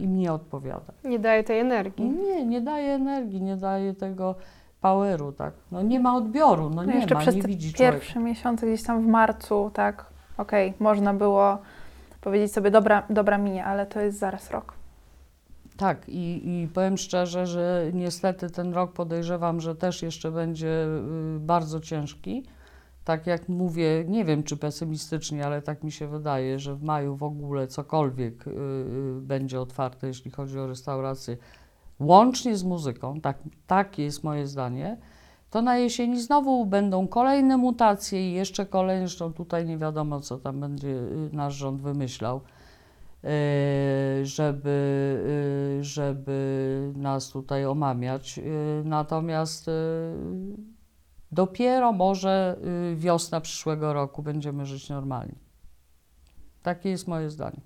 im 0.00 0.16
nie 0.16 0.32
odpowiada. 0.32 0.92
Nie 1.04 1.18
daje 1.18 1.44
tej 1.44 1.58
energii. 1.58 2.10
Nie, 2.10 2.46
nie 2.46 2.60
daje 2.60 2.92
energii, 2.92 3.42
nie 3.42 3.56
daje 3.56 3.94
tego 3.94 4.34
poweru, 4.80 5.32
tak. 5.32 5.54
No 5.70 5.82
nie 5.82 6.00
ma 6.00 6.16
odbioru, 6.16 6.70
no, 6.70 6.76
No 6.76 6.84
nie 6.84 6.94
jeszcze 6.94 7.14
ma, 7.14 7.20
przez 7.20 7.34
nie 7.34 7.42
widzi 7.42 7.72
pierwsze 7.72 8.20
miesiące, 8.20 8.66
gdzieś 8.66 8.82
tam 8.82 9.02
w 9.02 9.06
marcu, 9.06 9.70
tak, 9.74 10.06
okej, 10.38 10.74
można 10.78 11.14
było 11.14 11.58
powiedzieć 12.20 12.52
sobie, 12.52 12.70
dobra, 12.70 13.02
dobra 13.10 13.38
minie, 13.38 13.64
ale 13.64 13.86
to 13.86 14.00
jest 14.00 14.18
zaraz 14.18 14.50
rok. 14.50 14.79
Tak, 15.80 16.08
i, 16.08 16.42
i 16.62 16.68
powiem 16.68 16.98
szczerze, 16.98 17.46
że 17.46 17.90
niestety 17.94 18.50
ten 18.50 18.72
rok 18.72 18.92
podejrzewam, 18.92 19.60
że 19.60 19.74
też 19.74 20.02
jeszcze 20.02 20.30
będzie 20.30 20.86
y, 21.36 21.40
bardzo 21.40 21.80
ciężki. 21.80 22.44
Tak 23.04 23.26
jak 23.26 23.48
mówię, 23.48 24.04
nie 24.08 24.24
wiem 24.24 24.42
czy 24.42 24.56
pesymistycznie, 24.56 25.46
ale 25.46 25.62
tak 25.62 25.84
mi 25.84 25.92
się 25.92 26.06
wydaje, 26.06 26.58
że 26.58 26.74
w 26.74 26.82
maju 26.82 27.16
w 27.16 27.22
ogóle 27.22 27.66
cokolwiek 27.66 28.46
y, 28.46 28.50
y, 28.50 29.20
będzie 29.20 29.60
otwarte, 29.60 30.06
jeśli 30.06 30.30
chodzi 30.30 30.58
o 30.58 30.66
restauracje, 30.66 31.36
łącznie 32.00 32.56
z 32.56 32.64
muzyką, 32.64 33.20
tak, 33.20 33.38
takie 33.66 34.02
jest 34.02 34.24
moje 34.24 34.46
zdanie, 34.46 34.96
to 35.50 35.62
na 35.62 35.76
jesieni 35.76 36.22
znowu 36.22 36.66
będą 36.66 37.08
kolejne 37.08 37.56
mutacje 37.56 38.30
i 38.30 38.32
jeszcze 38.32 38.66
kolejne, 38.66 39.08
zresztą 39.08 39.32
tutaj 39.32 39.66
nie 39.66 39.78
wiadomo, 39.78 40.20
co 40.20 40.38
tam 40.38 40.60
będzie 40.60 40.96
nasz 41.32 41.54
rząd 41.54 41.82
wymyślał 41.82 42.40
żeby, 44.22 45.18
e, 45.80 45.84
żeby 45.84 46.92
nas 46.96 47.30
tutaj 47.30 47.66
omamiać. 47.66 48.38
E, 48.38 48.42
Natomiast 48.84 49.70
dopiero 51.32 51.92
może 51.92 52.56
wiosna 52.94 53.40
przyszłego 53.40 53.92
roku 53.92 54.22
będziemy 54.22 54.66
żyć 54.66 54.88
normalnie. 54.88 55.34
Takie 56.62 56.90
jest 56.90 57.08
moje 57.08 57.30
zdanie. 57.30 57.60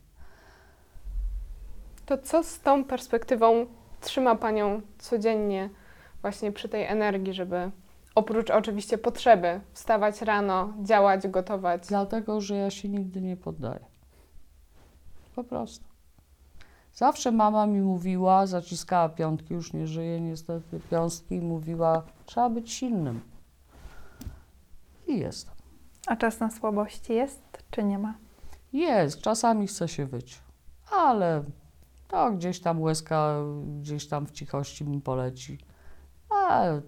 To 2.06 2.18
co 2.18 2.42
z 2.42 2.60
tą 2.60 2.84
perspektywą 2.84 3.66
trzyma 4.00 4.34
Panią 4.34 4.80
codziennie 4.98 5.70
właśnie 6.22 6.52
przy 6.52 6.68
tej 6.68 6.84
energii, 6.84 7.34
żeby 7.34 7.70
oprócz 8.14 8.50
oczywiście 8.50 8.98
potrzeby 8.98 9.60
wstawać 9.72 10.22
rano, 10.22 10.72
działać, 10.82 11.28
gotować? 11.28 11.86
Dlatego, 11.88 12.40
że 12.40 12.56
ja 12.56 12.70
się 12.70 12.88
nigdy 12.88 13.20
nie 13.20 13.36
poddaję. 13.36 13.93
Po 15.34 15.44
prostu. 15.44 15.84
Zawsze 16.94 17.32
mama 17.32 17.66
mi 17.66 17.80
mówiła, 17.80 18.46
zaciskała 18.46 19.08
piątki, 19.08 19.54
już 19.54 19.72
nie 19.72 19.86
żyje 19.86 20.20
niestety, 20.20 20.80
piąstki, 20.90 21.34
i 21.34 21.40
mówiła, 21.40 22.02
trzeba 22.26 22.50
być 22.50 22.72
silnym. 22.72 23.20
I 25.06 25.18
jestem. 25.18 25.54
A 26.06 26.16
czas 26.16 26.40
na 26.40 26.50
słabości 26.50 27.12
jest, 27.12 27.42
czy 27.70 27.84
nie 27.84 27.98
ma? 27.98 28.14
Jest, 28.72 29.20
czasami 29.20 29.66
chce 29.66 29.88
się 29.88 30.06
wyć, 30.06 30.38
ale 30.90 31.44
to 32.08 32.32
gdzieś 32.32 32.60
tam 32.60 32.82
łezka, 32.82 33.36
gdzieś 33.80 34.08
tam 34.08 34.26
w 34.26 34.30
cichości 34.30 34.84
mi 34.84 35.00
poleci. 35.00 35.58
Ale 36.28 36.82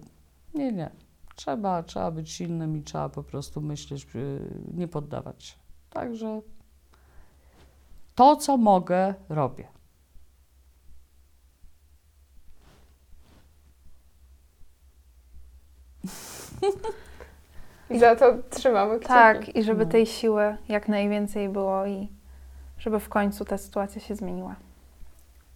nie, 0.53 0.71
nie. 0.71 0.89
Trzeba, 1.35 1.83
trzeba 1.83 2.11
być 2.11 2.31
silnym 2.31 2.77
i 2.77 2.81
trzeba 2.81 3.09
po 3.09 3.23
prostu 3.23 3.61
myśleć, 3.61 4.07
y, 4.15 4.39
nie 4.73 4.87
poddawać 4.87 5.43
się. 5.43 5.55
Także 5.89 6.41
to, 8.17 8.35
co 8.35 8.57
mogę, 8.57 9.13
robię. 9.29 9.67
I 17.89 17.99
za 17.99 18.15
to 18.15 18.25
trzymamy 18.49 18.91
kciuki. 18.95 19.07
Tak, 19.07 19.55
i 19.55 19.63
żeby 19.63 19.85
No. 19.85 19.91
tej 19.91 20.05
siły 20.05 20.57
jak 20.69 20.87
najwięcej 20.87 21.49
było 21.49 21.85
i 21.85 22.07
żeby 22.79 22.99
w 22.99 23.09
końcu 23.09 23.45
ta 23.45 23.57
sytuacja 23.57 24.01
się 24.01 24.15
zmieniła. 24.15 24.55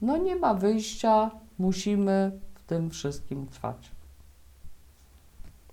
No 0.02 0.17
nie 0.17 0.36
ma 0.36 0.54
wyjścia, 0.54 1.32
musimy 1.60 2.39
w 2.56 2.63
tym 2.63 2.89
wszystkim 2.89 3.47
trwać. 3.47 3.91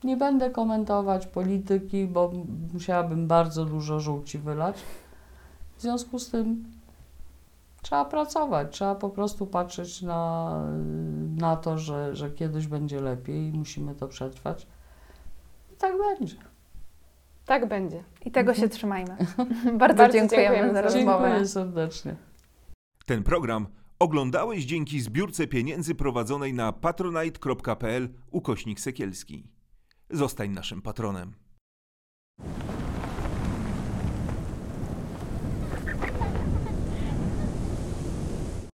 Nie 0.04 0.16
będę 0.16 0.50
komentować 0.50 1.26
polityki, 1.26 2.06
bo 2.06 2.32
musiałabym 2.72 3.26
bardzo 3.26 3.64
dużo 3.64 4.00
żółci 4.00 4.38
wylać. 4.38 4.76
W 5.76 5.82
związku 5.82 6.18
z 6.18 6.30
tym 6.30 6.64
trzeba 7.82 8.04
pracować, 8.04 8.72
trzeba 8.72 8.94
po 8.94 9.10
prostu 9.10 9.46
patrzeć 9.46 10.02
na, 10.02 10.52
na 11.36 11.56
to, 11.56 11.78
że, 11.78 12.16
że 12.16 12.30
kiedyś 12.30 12.66
będzie 12.66 13.00
lepiej 13.00 13.48
i 13.48 13.52
musimy 13.52 13.94
to 13.94 14.08
przetrwać. 14.08 14.66
I 15.72 15.76
tak 15.76 15.92
będzie. 15.98 16.36
Tak 17.46 17.68
będzie. 17.68 18.04
I 18.24 18.30
tego 18.30 18.50
Mhm. 18.50 18.68
się 18.68 18.76
trzymajmy. 18.76 19.16
Bardzo, 19.78 19.78
Bardzo 19.78 20.18
dziękujemy, 20.18 20.56
dziękujemy 20.56 20.68
za 20.68 20.74
za 20.74 20.82
rozmowę. 20.82 21.24
Dziękuję 21.28 21.48
serdecznie. 21.48 22.16
Ten 23.06 23.22
program 23.22 23.66
oglądałeś 23.98 24.64
dzięki 24.64 25.00
zbiórce 25.00 25.46
pieniędzy 25.46 25.94
prowadzonej 25.94 26.54
na 26.54 26.72
patronite.pl 26.72 28.08
ukośnik 28.30 28.80
sekielski. 28.80 29.44
Zostań 30.10 30.50
naszym 30.50 30.82
patronem. 30.82 31.34